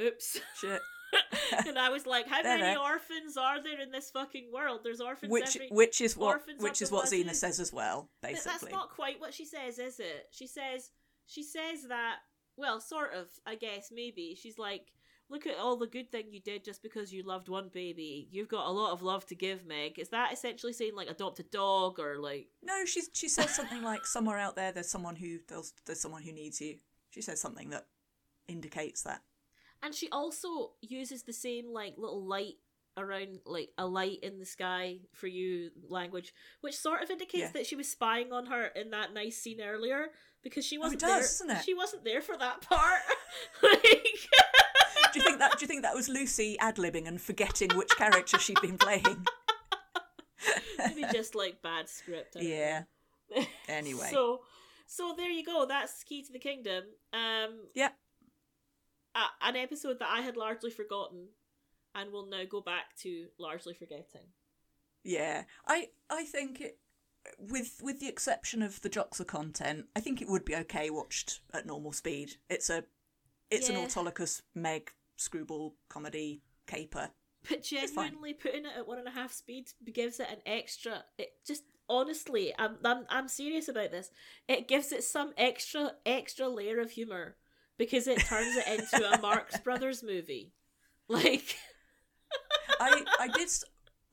Oops. 0.00 0.40
shit. 0.60 0.80
and 1.66 1.78
I 1.78 1.90
was 1.90 2.06
like, 2.06 2.28
how 2.28 2.42
many 2.42 2.62
there. 2.62 2.78
orphans 2.78 3.36
are 3.36 3.62
there 3.62 3.80
in 3.80 3.90
this 3.90 4.10
fucking 4.10 4.50
world? 4.52 4.80
There's 4.82 5.00
orphans 5.00 5.30
Which 5.30 5.56
every... 5.56 5.68
which 5.70 6.00
is 6.00 6.16
what 6.16 6.42
which 6.58 6.82
is 6.82 6.90
what 6.90 7.06
Xena 7.06 7.34
says 7.34 7.60
as 7.60 7.72
well. 7.72 8.10
But 8.20 8.32
Basically, 8.32 8.50
that's 8.52 8.72
not 8.72 8.90
quite 8.90 9.20
what 9.20 9.34
she 9.34 9.44
says, 9.44 9.78
is 9.78 10.00
it? 10.00 10.28
She 10.30 10.46
says, 10.46 10.90
she 11.26 11.42
says 11.42 11.84
that, 11.88 12.16
well, 12.56 12.80
sort 12.80 13.14
of, 13.14 13.28
I 13.46 13.54
guess, 13.56 13.90
maybe. 13.92 14.36
She's 14.40 14.58
like, 14.58 14.92
look 15.28 15.46
at 15.46 15.58
all 15.58 15.76
the 15.76 15.86
good 15.86 16.10
thing 16.10 16.26
you 16.30 16.40
did 16.40 16.64
just 16.64 16.82
because 16.82 17.12
you 17.12 17.22
loved 17.22 17.48
one 17.48 17.70
baby. 17.72 18.28
You've 18.30 18.48
got 18.48 18.66
a 18.66 18.70
lot 18.70 18.92
of 18.92 19.02
love 19.02 19.26
to 19.26 19.34
give, 19.34 19.66
Meg. 19.66 19.98
Is 19.98 20.10
that 20.10 20.32
essentially 20.32 20.72
saying, 20.72 20.94
like, 20.94 21.10
adopt 21.10 21.40
a 21.40 21.44
dog 21.44 21.98
or, 21.98 22.18
like, 22.18 22.48
no. 22.62 22.84
She 22.84 23.02
she 23.12 23.28
says 23.28 23.54
something 23.54 23.82
like 23.82 24.06
somewhere 24.06 24.38
out 24.38 24.56
there 24.56 24.72
there's 24.72 24.90
someone 24.90 25.16
who 25.16 25.38
there's, 25.48 25.72
there's 25.86 26.00
someone 26.00 26.22
who 26.22 26.32
needs 26.32 26.60
you. 26.60 26.76
She 27.10 27.22
says 27.22 27.40
something 27.40 27.70
that 27.70 27.86
indicates 28.48 29.02
that. 29.02 29.22
And 29.84 29.94
she 29.94 30.08
also 30.10 30.72
uses 30.80 31.22
the 31.24 31.32
same 31.32 31.66
like 31.72 31.94
little 31.98 32.24
light 32.26 32.54
around 32.96 33.40
like 33.44 33.70
a 33.76 33.86
light 33.86 34.20
in 34.22 34.38
the 34.38 34.46
sky 34.46 34.98
for 35.12 35.26
you 35.26 35.70
language, 35.88 36.32
which 36.60 36.76
sort 36.76 37.02
of 37.02 37.10
indicates 37.10 37.42
Yeah. 37.42 37.50
that 37.52 37.66
she 37.66 37.76
was 37.76 37.88
spying 37.90 38.32
on 38.32 38.46
her 38.46 38.66
in 38.66 38.90
that 38.90 39.12
nice 39.12 39.36
scene 39.36 39.60
earlier 39.60 40.06
because 40.42 40.64
she 40.64 40.78
Oh, 40.78 40.82
wasn't 40.82 41.00
does, 41.00 41.42
there. 41.46 41.62
She 41.64 41.74
wasn't 41.74 42.04
there 42.04 42.22
for 42.22 42.36
that 42.36 42.60
part. 42.62 43.00
like, 43.62 43.82
Do 45.12 45.18
you 45.18 45.24
think 45.24 45.38
that? 45.40 45.58
Do 45.58 45.62
you 45.62 45.66
think 45.66 45.82
that 45.82 45.94
was 45.94 46.08
Lucy 46.08 46.56
ad 46.60 46.76
libbing 46.76 47.06
and 47.08 47.20
forgetting 47.20 47.76
which 47.76 47.90
character 47.96 48.38
she'd 48.38 48.60
been 48.60 48.78
playing? 48.78 49.26
Maybe 50.78 51.04
just 51.12 51.34
like 51.34 51.62
bad 51.62 51.88
script. 51.88 52.36
Yeah. 52.40 52.82
know. 53.34 53.44
Anyway. 53.68 54.08
so 54.12 54.40
so 54.86 55.14
there 55.16 55.30
you 55.30 55.44
go. 55.44 55.66
That's 55.68 56.02
Key 56.04 56.22
to 56.22 56.32
the 56.32 56.38
Kingdom. 56.38 56.84
Um, 57.12 57.66
Yeah. 57.74 57.90
A- 59.14 59.46
an 59.46 59.56
episode 59.56 59.98
that 60.00 60.08
I 60.10 60.20
had 60.22 60.36
largely 60.36 60.70
forgotten, 60.70 61.28
and 61.94 62.10
will 62.12 62.26
now 62.26 62.44
go 62.44 62.60
back 62.60 62.96
to 62.98 63.28
largely 63.38 63.74
forgetting. 63.74 64.32
Yeah, 65.02 65.44
I 65.66 65.90
I 66.10 66.24
think 66.24 66.60
it 66.60 66.78
with 67.38 67.80
with 67.82 68.00
the 68.00 68.08
exception 68.08 68.62
of 68.62 68.80
the 68.82 68.90
Joxer 68.90 69.26
content, 69.26 69.86
I 69.94 70.00
think 70.00 70.20
it 70.20 70.28
would 70.28 70.44
be 70.44 70.56
okay 70.56 70.90
watched 70.90 71.40
at 71.52 71.66
normal 71.66 71.92
speed. 71.92 72.36
It's 72.48 72.70
a 72.70 72.84
it's 73.50 73.68
Yeah. 73.68 73.76
an 73.78 73.84
Autolycus 73.86 74.42
Meg 74.54 74.92
screwball 75.16 75.76
comedy 75.88 76.42
caper. 76.66 77.10
But 77.48 77.62
genuinely, 77.62 78.32
putting 78.32 78.64
it 78.64 78.72
at 78.74 78.86
one 78.88 78.98
and 78.98 79.06
a 79.06 79.10
half 79.10 79.32
speed 79.32 79.70
gives 79.92 80.18
it 80.18 80.30
an 80.30 80.40
extra. 80.46 81.04
It 81.18 81.44
just 81.46 81.64
honestly, 81.88 82.54
I'm 82.58 82.78
I'm 82.84 83.04
I'm 83.10 83.28
serious 83.28 83.68
about 83.68 83.90
this. 83.90 84.10
It 84.48 84.66
gives 84.66 84.90
it 84.92 85.04
some 85.04 85.34
extra 85.36 85.96
extra 86.06 86.48
layer 86.48 86.80
of 86.80 86.92
humor 86.92 87.36
because 87.78 88.06
it 88.06 88.20
turns 88.20 88.56
it 88.56 88.66
into 88.80 89.12
a 89.12 89.20
Marx 89.20 89.58
Brothers 89.60 90.02
movie. 90.02 90.52
Like, 91.08 91.56
I 92.80 93.04
I 93.20 93.28
did 93.28 93.48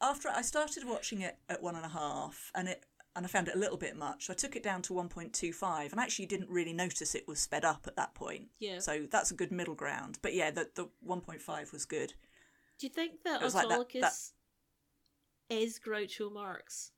after 0.01 0.29
I 0.29 0.41
started 0.41 0.83
watching 0.85 1.21
it 1.21 1.37
at 1.47 1.61
one 1.63 1.75
and 1.75 1.85
a 1.85 1.89
half, 1.89 2.51
and 2.53 2.67
it 2.67 2.85
and 3.15 3.25
I 3.25 3.29
found 3.29 3.47
it 3.47 3.55
a 3.55 3.59
little 3.59 3.77
bit 3.77 3.95
much. 3.95 4.25
So 4.25 4.33
I 4.33 4.35
took 4.35 4.55
it 4.55 4.63
down 4.63 4.81
to 4.83 4.93
one 4.93 5.09
point 5.09 5.33
two 5.33 5.53
five, 5.53 5.91
and 5.91 5.99
actually 6.01 6.25
didn't 6.25 6.49
really 6.49 6.73
notice 6.73 7.15
it 7.15 7.27
was 7.27 7.39
sped 7.39 7.63
up 7.65 7.85
at 7.87 7.95
that 7.95 8.13
point. 8.13 8.49
Yeah. 8.59 8.79
So 8.79 9.05
that's 9.09 9.31
a 9.31 9.35
good 9.35 9.51
middle 9.51 9.75
ground. 9.75 10.19
But 10.21 10.33
yeah, 10.33 10.51
the 10.51 10.69
the 10.75 10.89
one 11.01 11.21
point 11.21 11.41
five 11.41 11.71
was 11.71 11.85
good. 11.85 12.13
do 12.79 12.87
you 12.87 12.93
think 12.93 13.23
that 13.23 13.41
was 13.41 13.55
like 13.55 13.67
that- 13.69 13.79
Autolycus 13.79 14.33
is 15.49 15.79
Groucho 15.79 16.31
Marx? 16.33 16.91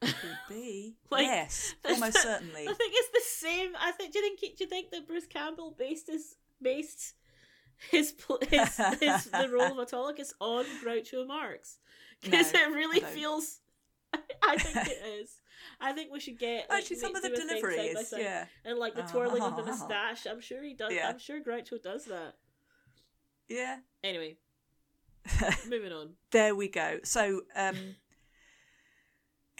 Could 0.00 0.14
be 0.48 0.96
Like, 1.10 1.26
yes, 1.26 1.74
almost 1.84 2.14
the- 2.14 2.18
certainly. 2.20 2.62
I 2.68 2.72
think 2.72 2.92
it's 2.94 3.08
the 3.10 3.46
same. 3.46 3.72
I 3.78 3.92
think. 3.92 4.12
Do 4.12 4.18
you 4.20 4.36
think? 4.36 4.56
Do 4.56 4.64
you 4.64 4.70
think 4.70 4.90
that 4.90 5.06
Bruce 5.06 5.26
Campbell 5.26 5.74
based 5.78 6.06
his 6.08 6.36
based 6.62 7.14
his 7.90 8.14
his, 8.48 8.76
his 9.00 9.24
the 9.26 9.48
role 9.52 9.78
of 9.78 9.78
Autolycus 9.78 10.32
on 10.40 10.64
Groucho 10.84 11.26
Marx? 11.26 11.78
Because 12.22 12.52
No, 12.54 12.60
it 12.62 12.74
really 12.74 13.00
feels. 13.00 13.60
I 14.42 14.56
think 14.56 14.88
it 14.88 15.20
is. 15.20 15.40
I 15.80 15.92
think 15.92 16.10
we 16.12 16.18
should 16.20 16.38
get 16.38 16.68
like, 16.70 16.80
Actually, 16.80 16.96
some 16.96 17.14
of 17.14 17.22
the 17.22 17.28
do 17.28 17.34
a 17.34 17.36
thing 17.36 17.46
delivery 17.48 17.76
is 17.76 18.14
yeah. 18.16 18.46
and 18.64 18.78
like 18.78 18.94
the 18.94 19.04
Uh, 19.04 19.08
twirling 19.08 19.42
of 19.42 19.56
the 19.56 19.62
moustache. 19.64 20.26
I'm 20.26 20.40
sure 20.40 20.62
he 20.62 20.74
does. 20.74 20.92
Yeah. 20.92 21.08
I'm 21.08 21.18
sure 21.18 21.40
Groucho 21.40 21.80
does 21.80 22.06
that. 22.06 22.34
Yeah. 23.48 23.78
Anyway, 24.02 24.36
moving 25.68 25.92
on. 25.92 26.10
there 26.30 26.54
we 26.54 26.68
go. 26.68 27.00
So, 27.04 27.42
um, 27.54 27.76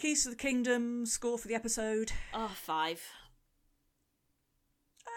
Keys 0.01 0.23
to 0.23 0.31
the 0.31 0.35
Kingdom 0.35 1.05
score 1.05 1.37
for 1.37 1.47
the 1.47 1.53
episode. 1.53 2.11
Oh, 2.33 2.51
five. 2.55 2.99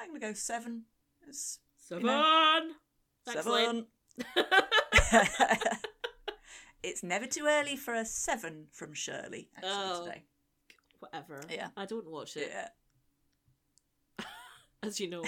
I'm 0.03 0.09
gonna 0.09 0.21
go 0.21 0.35
seven. 0.35 0.83
It's 1.27 1.59
Seven. 1.79 2.05
know, 2.05 2.61
seven. 3.27 3.87
it's 6.83 7.03
never 7.03 7.25
too 7.27 7.47
early 7.49 7.77
for 7.77 7.95
a 7.95 8.05
seven 8.05 8.67
from 8.73 8.93
Shirley. 8.93 9.49
Actually, 9.57 9.71
Oh. 9.73 10.05
today. 10.05 10.25
Whatever. 10.99 11.41
Yeah. 11.51 11.69
I 11.79 11.87
don't 11.87 12.11
watch 12.11 12.37
it, 12.37 12.51
Yeah, 12.53 14.25
as 14.83 15.01
you 15.01 15.09
know. 15.09 15.25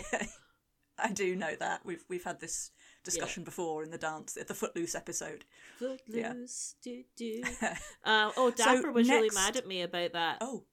I 0.99 1.13
do 1.13 1.35
know 1.35 1.55
that. 1.59 1.81
We've 1.87 2.05
we've 2.11 2.25
had 2.25 2.41
this 2.41 2.73
discussion 3.07 3.45
before 3.45 3.83
in 3.83 3.91
the 3.91 3.99
dance, 3.99 4.37
at 4.37 4.49
the 4.49 4.55
Footloose 4.55 4.95
episode. 4.95 5.45
Yeah. 5.81 6.33
Footloose, 6.33 6.75
do 6.83 7.05
do. 7.17 7.43
Uh, 8.05 8.31
oh, 8.37 8.53
So 8.55 8.65
Dapper 8.65 8.93
was 8.93 9.09
really 9.09 9.31
mad 9.35 9.57
at 9.57 9.67
me 9.67 9.83
about 9.83 10.13
that. 10.13 10.39
Oh, 10.41 10.65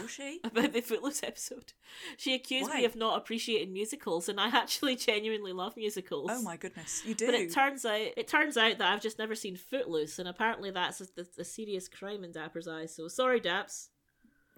was 0.00 0.10
she? 0.10 0.40
About 0.44 0.72
the 0.72 0.80
Footloose 0.80 1.22
episode. 1.22 1.72
She 2.16 2.34
accused 2.34 2.70
Why? 2.70 2.78
me 2.78 2.84
of 2.84 2.96
not 2.96 3.16
appreciating 3.18 3.72
musicals, 3.72 4.28
and 4.28 4.38
I 4.38 4.48
actually 4.48 4.96
genuinely 4.96 5.52
love 5.52 5.76
musicals. 5.76 6.30
Oh 6.32 6.42
my 6.42 6.56
goodness, 6.56 7.02
you 7.06 7.14
do. 7.14 7.26
But 7.26 7.34
it 7.34 7.52
turns 7.52 7.84
out 7.84 8.08
it 8.16 8.28
turns 8.28 8.56
out 8.56 8.78
that 8.78 8.92
I've 8.92 9.00
just 9.00 9.18
never 9.18 9.34
seen 9.34 9.56
Footloose, 9.56 10.18
and 10.18 10.28
apparently 10.28 10.70
that's 10.70 11.00
a, 11.00 11.06
a 11.38 11.44
serious 11.44 11.88
crime 11.88 12.24
in 12.24 12.32
Dapper's 12.32 12.68
eyes. 12.68 12.94
So 12.94 13.08
sorry, 13.08 13.40
Daps. 13.40 13.88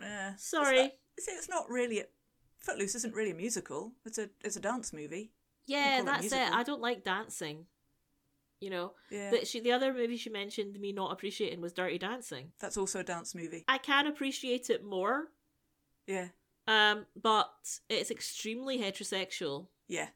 Yeah. 0.00 0.34
Sorry. 0.36 0.78
It's, 0.78 0.82
not- 0.82 0.92
see, 1.20 1.32
it's 1.32 1.48
not 1.48 1.68
really. 1.70 2.00
A, 2.00 2.04
Footloose 2.58 2.94
isn't 2.96 3.14
really 3.14 3.30
a 3.30 3.34
musical. 3.34 3.92
It's 4.04 4.18
a 4.18 4.30
it's 4.44 4.56
a 4.56 4.60
dance 4.60 4.92
movie. 4.92 5.32
Yeah, 5.70 6.00
it 6.00 6.04
that's 6.06 6.32
it. 6.32 6.52
I 6.52 6.62
don't 6.62 6.80
like 6.80 7.04
dancing. 7.04 7.66
You 8.60 8.70
know, 8.70 8.92
Yeah. 9.10 9.30
the, 9.30 9.44
she, 9.46 9.60
the 9.60 9.72
other 9.72 9.92
movie 9.94 10.16
she 10.18 10.28
mentioned 10.28 10.78
me 10.78 10.92
not 10.92 11.12
appreciating 11.12 11.60
was 11.62 11.72
Dirty 11.72 11.96
Dancing. 11.96 12.52
That's 12.60 12.76
also 12.76 13.00
a 13.00 13.04
dance 13.04 13.34
movie. 13.34 13.64
I 13.68 13.78
can 13.78 14.06
appreciate 14.06 14.68
it 14.68 14.84
more, 14.84 15.28
Yeah. 16.06 16.28
um, 16.68 17.06
but 17.20 17.50
it's 17.88 18.10
extremely 18.10 18.78
heterosexual 18.78 19.68
Yeah. 19.88 20.08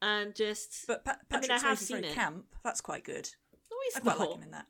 and 0.00 0.34
just. 0.34 0.86
But 0.86 1.04
pa- 1.04 1.10
I 1.10 1.14
mean, 1.14 1.48
Patrick 1.48 1.50
I 1.50 1.58
have 1.68 1.78
seen 1.78 2.04
it. 2.04 2.14
camp. 2.14 2.46
That's 2.62 2.80
quite 2.80 3.04
good. 3.04 3.28
no, 3.70 3.76
he's 3.84 3.96
I 3.96 4.00
quite 4.00 4.18
not. 4.18 4.28
like 4.30 4.36
him 4.38 4.42
in 4.44 4.50
that. 4.52 4.66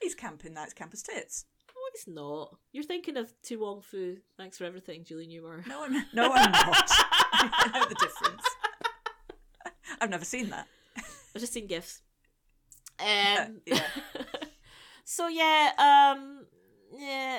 He's 0.00 0.14
camp 0.14 0.44
in 0.44 0.54
that. 0.54 0.64
It's 0.66 0.74
camp 0.74 0.92
as 0.94 1.02
tits. 1.02 1.44
No, 1.74 1.80
he's 1.92 2.06
not. 2.14 2.56
You're 2.72 2.84
thinking 2.84 3.16
of 3.16 3.32
To 3.42 3.56
Wong 3.56 3.80
Foo. 3.82 4.18
Thanks 4.36 4.58
for 4.58 4.64
everything, 4.64 5.02
Julie 5.04 5.26
Newmar. 5.26 5.66
No, 5.66 5.82
I'm 5.82 5.92
no, 6.12 6.30
I'm 6.32 6.52
not. 6.52 6.86
I 7.32 7.70
know 7.74 7.84
the 7.88 7.94
difference. 7.96 8.42
I've 10.00 10.10
never 10.10 10.24
seen 10.24 10.50
that. 10.50 10.66
I've 10.96 11.40
just 11.40 11.52
seen 11.52 11.66
gifs. 11.66 12.02
Um, 13.00 13.60
Yeah. 13.66 13.82
so 15.04 15.28
yeah, 15.28 15.70
um, 16.16 16.46
yeah, 16.96 17.38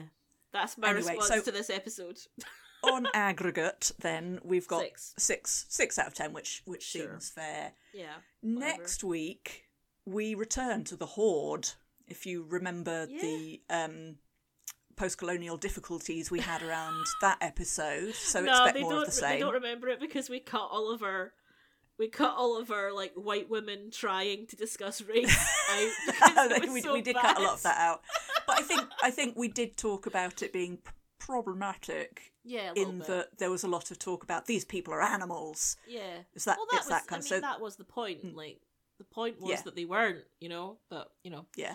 uh, 0.00 0.02
that's 0.52 0.76
my 0.78 0.90
Anyway, 0.90 1.14
response 1.16 1.28
so- 1.28 1.42
to 1.42 1.52
this 1.52 1.70
episode. 1.70 2.18
On 2.82 3.06
aggregate, 3.12 3.92
then 3.98 4.40
we've 4.42 4.66
got 4.66 4.80
Six. 4.80 5.14
six, 5.18 5.66
six 5.68 5.98
out 5.98 6.06
of 6.06 6.14
ten, 6.14 6.32
which 6.32 6.62
which 6.64 6.82
Sure. 6.82 7.10
seems 7.10 7.28
fair. 7.28 7.72
Yeah. 7.92 8.14
whatever. 8.40 8.78
Next 8.78 9.04
week 9.04 9.64
we 10.06 10.34
return 10.34 10.84
to 10.84 10.96
the 10.96 11.04
Horde. 11.04 11.68
If 12.08 12.24
you 12.24 12.46
remember 12.48 13.04
the 13.04 13.60
um, 13.68 14.16
post-colonial 14.96 15.58
difficulties 15.58 16.30
we 16.30 16.40
had 16.40 16.62
around 16.62 17.04
that 17.20 17.36
episode, 17.42 18.14
so 18.14 18.40
no, 18.40 18.50
expect 18.64 18.80
more 18.80 18.92
don't. 18.92 19.00
of 19.02 19.06
the 19.06 19.12
same. 19.12 19.30
They 19.32 19.38
don't 19.40 19.52
remember 19.52 19.88
it 19.88 20.00
because 20.00 20.30
we 20.30 20.40
cut 20.40 20.68
all 20.72 20.90
of 20.90 21.02
our. 21.02 21.34
We 22.00 22.08
cut 22.08 22.34
all 22.36 22.58
of 22.58 22.70
our 22.72 22.92
like 22.92 23.12
white 23.14 23.48
women 23.48 23.90
trying 23.92 24.46
to 24.48 24.56
discuss 24.56 25.00
race 25.14 25.36
out. 25.70 26.50
we, 26.68 26.80
so 26.80 26.92
we 26.94 27.02
did 27.02 27.14
cut 27.14 27.38
a 27.38 27.42
lot 27.42 27.52
of 27.54 27.62
that 27.62 27.78
out, 27.78 28.00
but 28.46 28.58
I 28.58 28.62
think 28.62 28.82
I 29.02 29.10
think 29.12 29.36
we 29.36 29.46
did 29.48 29.76
talk 29.86 30.06
about 30.06 30.42
it 30.42 30.52
being 30.52 30.78
problematic 31.18 32.32
Yeah, 32.42 32.72
in 32.74 32.98
bit. 32.98 33.06
that 33.08 33.38
there 33.38 33.50
was 33.50 33.62
a 33.64 33.68
lot 33.68 33.90
of 33.90 33.98
talk 33.98 34.24
about 34.24 34.46
these 34.46 34.64
people 34.64 34.92
are 34.94 35.02
animals. 35.02 35.76
Yeah. 35.86 36.00
It's 36.34 36.46
that 36.46 36.56
well, 36.56 36.66
that 36.70 36.76
it's 36.78 36.86
was. 36.86 36.98
that 37.00 37.06
kind 37.06 37.22
I 37.22 37.24
of 37.26 37.30
mean, 37.30 37.40
so 37.40 37.40
that 37.40 37.60
was 37.60 37.76
the 37.76 37.84
point. 37.84 38.34
Like, 38.34 38.60
the 38.98 39.04
point 39.04 39.40
was 39.40 39.50
Yeah. 39.50 39.62
that 39.62 39.76
they 39.76 39.84
weren't. 39.84 40.24
You 40.40 40.48
know, 40.48 40.78
but 40.88 41.12
you 41.22 41.30
know. 41.30 41.46
yeah. 41.56 41.74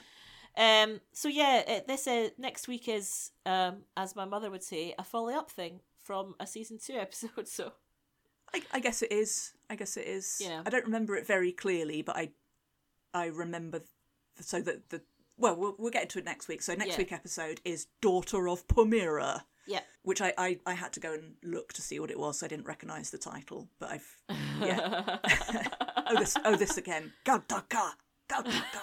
Um. 0.58 1.02
So 1.14 1.28
yeah, 1.28 1.60
it, 1.68 1.88
this 1.88 2.08
uh, 2.08 2.30
next 2.38 2.68
week 2.68 2.88
is, 2.88 3.32
um, 3.46 3.84
as 3.96 4.16
my 4.16 4.26
mother 4.26 4.50
would 4.50 4.64
say, 4.64 4.96
a 4.98 5.04
follow 5.04 5.34
up 5.34 5.52
thing 5.52 5.82
from 6.04 6.36
a 6.40 6.48
season 6.48 6.78
two 6.84 6.94
episode. 6.94 7.48
So 7.48 7.74
I, 8.56 8.62
I 8.78 8.80
guess 8.80 9.02
it 9.02 9.12
is. 9.12 9.54
I 9.70 9.76
guess 9.76 9.98
it 9.98 10.08
is. 10.08 10.40
Yeah. 10.44 10.62
I 10.66 10.70
don't 10.70 10.86
remember 10.86 11.16
it 11.16 11.28
very 11.28 11.52
clearly, 11.52 12.02
but 12.02 12.16
I 12.16 12.30
I 13.14 13.26
remember 13.28 13.80
th- 13.80 13.90
so 14.40 14.62
that 14.62 14.90
the 14.90 15.02
well 15.38 15.56
we'll 15.56 15.76
we'll 15.78 15.92
get 15.92 16.04
into 16.04 16.20
it 16.20 16.26
next 16.26 16.48
week. 16.48 16.62
So 16.62 16.74
next 16.76 16.92
Yeah. 16.92 16.98
week 17.00 17.12
episode 17.12 17.62
is 17.66 17.88
Daughter 18.02 18.48
of 18.48 18.68
Pomira, 18.68 19.42
yeah. 19.68 19.82
which 20.04 20.22
I, 20.22 20.34
I 20.38 20.60
I 20.66 20.74
had 20.74 20.94
to 20.94 21.00
go 21.00 21.14
and 21.14 21.36
look 21.44 21.74
to 21.74 21.82
see 21.82 22.00
what 22.00 22.12
it 22.12 22.20
was. 22.20 22.40
So 22.40 22.46
I 22.46 22.50
didn't 22.50 22.68
recognise 22.68 23.10
the 23.12 23.18
title, 23.18 23.68
but 23.80 23.90
I've 23.92 24.18
yeah. 24.62 25.18
oh 26.08 26.18
this 26.20 26.38
oh 26.46 26.56
this 26.56 26.78
again. 26.78 27.12
Gautaka. 27.26 27.92
Gautaka. 28.30 28.82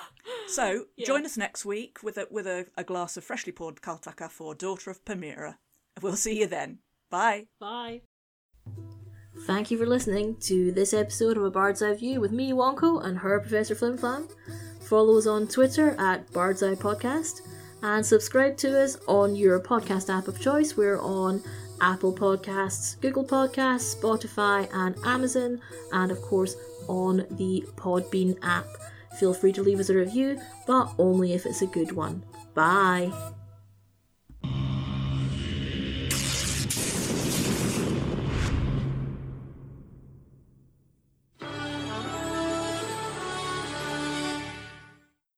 So 0.48 0.86
join 1.06 1.24
us 1.24 1.36
next 1.36 1.64
week 1.64 1.98
with 2.02 2.16
a 2.18 2.26
with 2.30 2.46
a, 2.46 2.66
a 2.76 2.84
glass 2.84 3.16
of 3.16 3.24
freshly 3.24 3.52
poured 3.52 3.80
Kaltaka 3.80 4.30
for 4.30 4.54
Daughter 4.54 4.90
of 4.90 5.04
Pomira. 5.04 5.56
We'll 6.00 6.16
see 6.16 6.38
you 6.40 6.46
then. 6.46 6.78
Bye. 7.10 7.46
Bye. 7.60 8.02
Thank 9.40 9.70
you 9.70 9.78
for 9.78 9.86
listening 9.86 10.36
to 10.42 10.70
this 10.72 10.94
episode 10.94 11.36
of 11.36 11.44
A 11.44 11.50
Bird's 11.50 11.82
Eye 11.82 11.94
View 11.94 12.20
with 12.20 12.32
me, 12.32 12.52
Wonko, 12.52 13.04
and 13.04 13.18
her, 13.18 13.40
Professor 13.40 13.74
Flimflam. 13.74 14.30
Follow 14.82 15.16
us 15.18 15.26
on 15.26 15.48
Twitter 15.48 15.96
at 15.98 16.30
Bird's 16.32 16.62
Eye 16.62 16.74
Podcast 16.74 17.40
and 17.82 18.04
subscribe 18.04 18.56
to 18.58 18.80
us 18.80 18.96
on 19.08 19.34
your 19.34 19.58
podcast 19.58 20.16
app 20.16 20.28
of 20.28 20.40
choice. 20.40 20.76
We're 20.76 21.00
on 21.00 21.42
Apple 21.80 22.14
Podcasts, 22.14 23.00
Google 23.00 23.24
Podcasts, 23.24 23.96
Spotify, 23.96 24.68
and 24.72 24.94
Amazon, 25.04 25.60
and 25.92 26.12
of 26.12 26.20
course 26.22 26.54
on 26.86 27.26
the 27.32 27.64
Podbean 27.74 28.38
app. 28.42 28.66
Feel 29.18 29.34
free 29.34 29.52
to 29.52 29.62
leave 29.62 29.80
us 29.80 29.90
a 29.90 29.94
review, 29.94 30.40
but 30.66 30.92
only 30.98 31.32
if 31.32 31.46
it's 31.46 31.62
a 31.62 31.66
good 31.66 31.92
one. 31.92 32.22
Bye. 32.54 33.10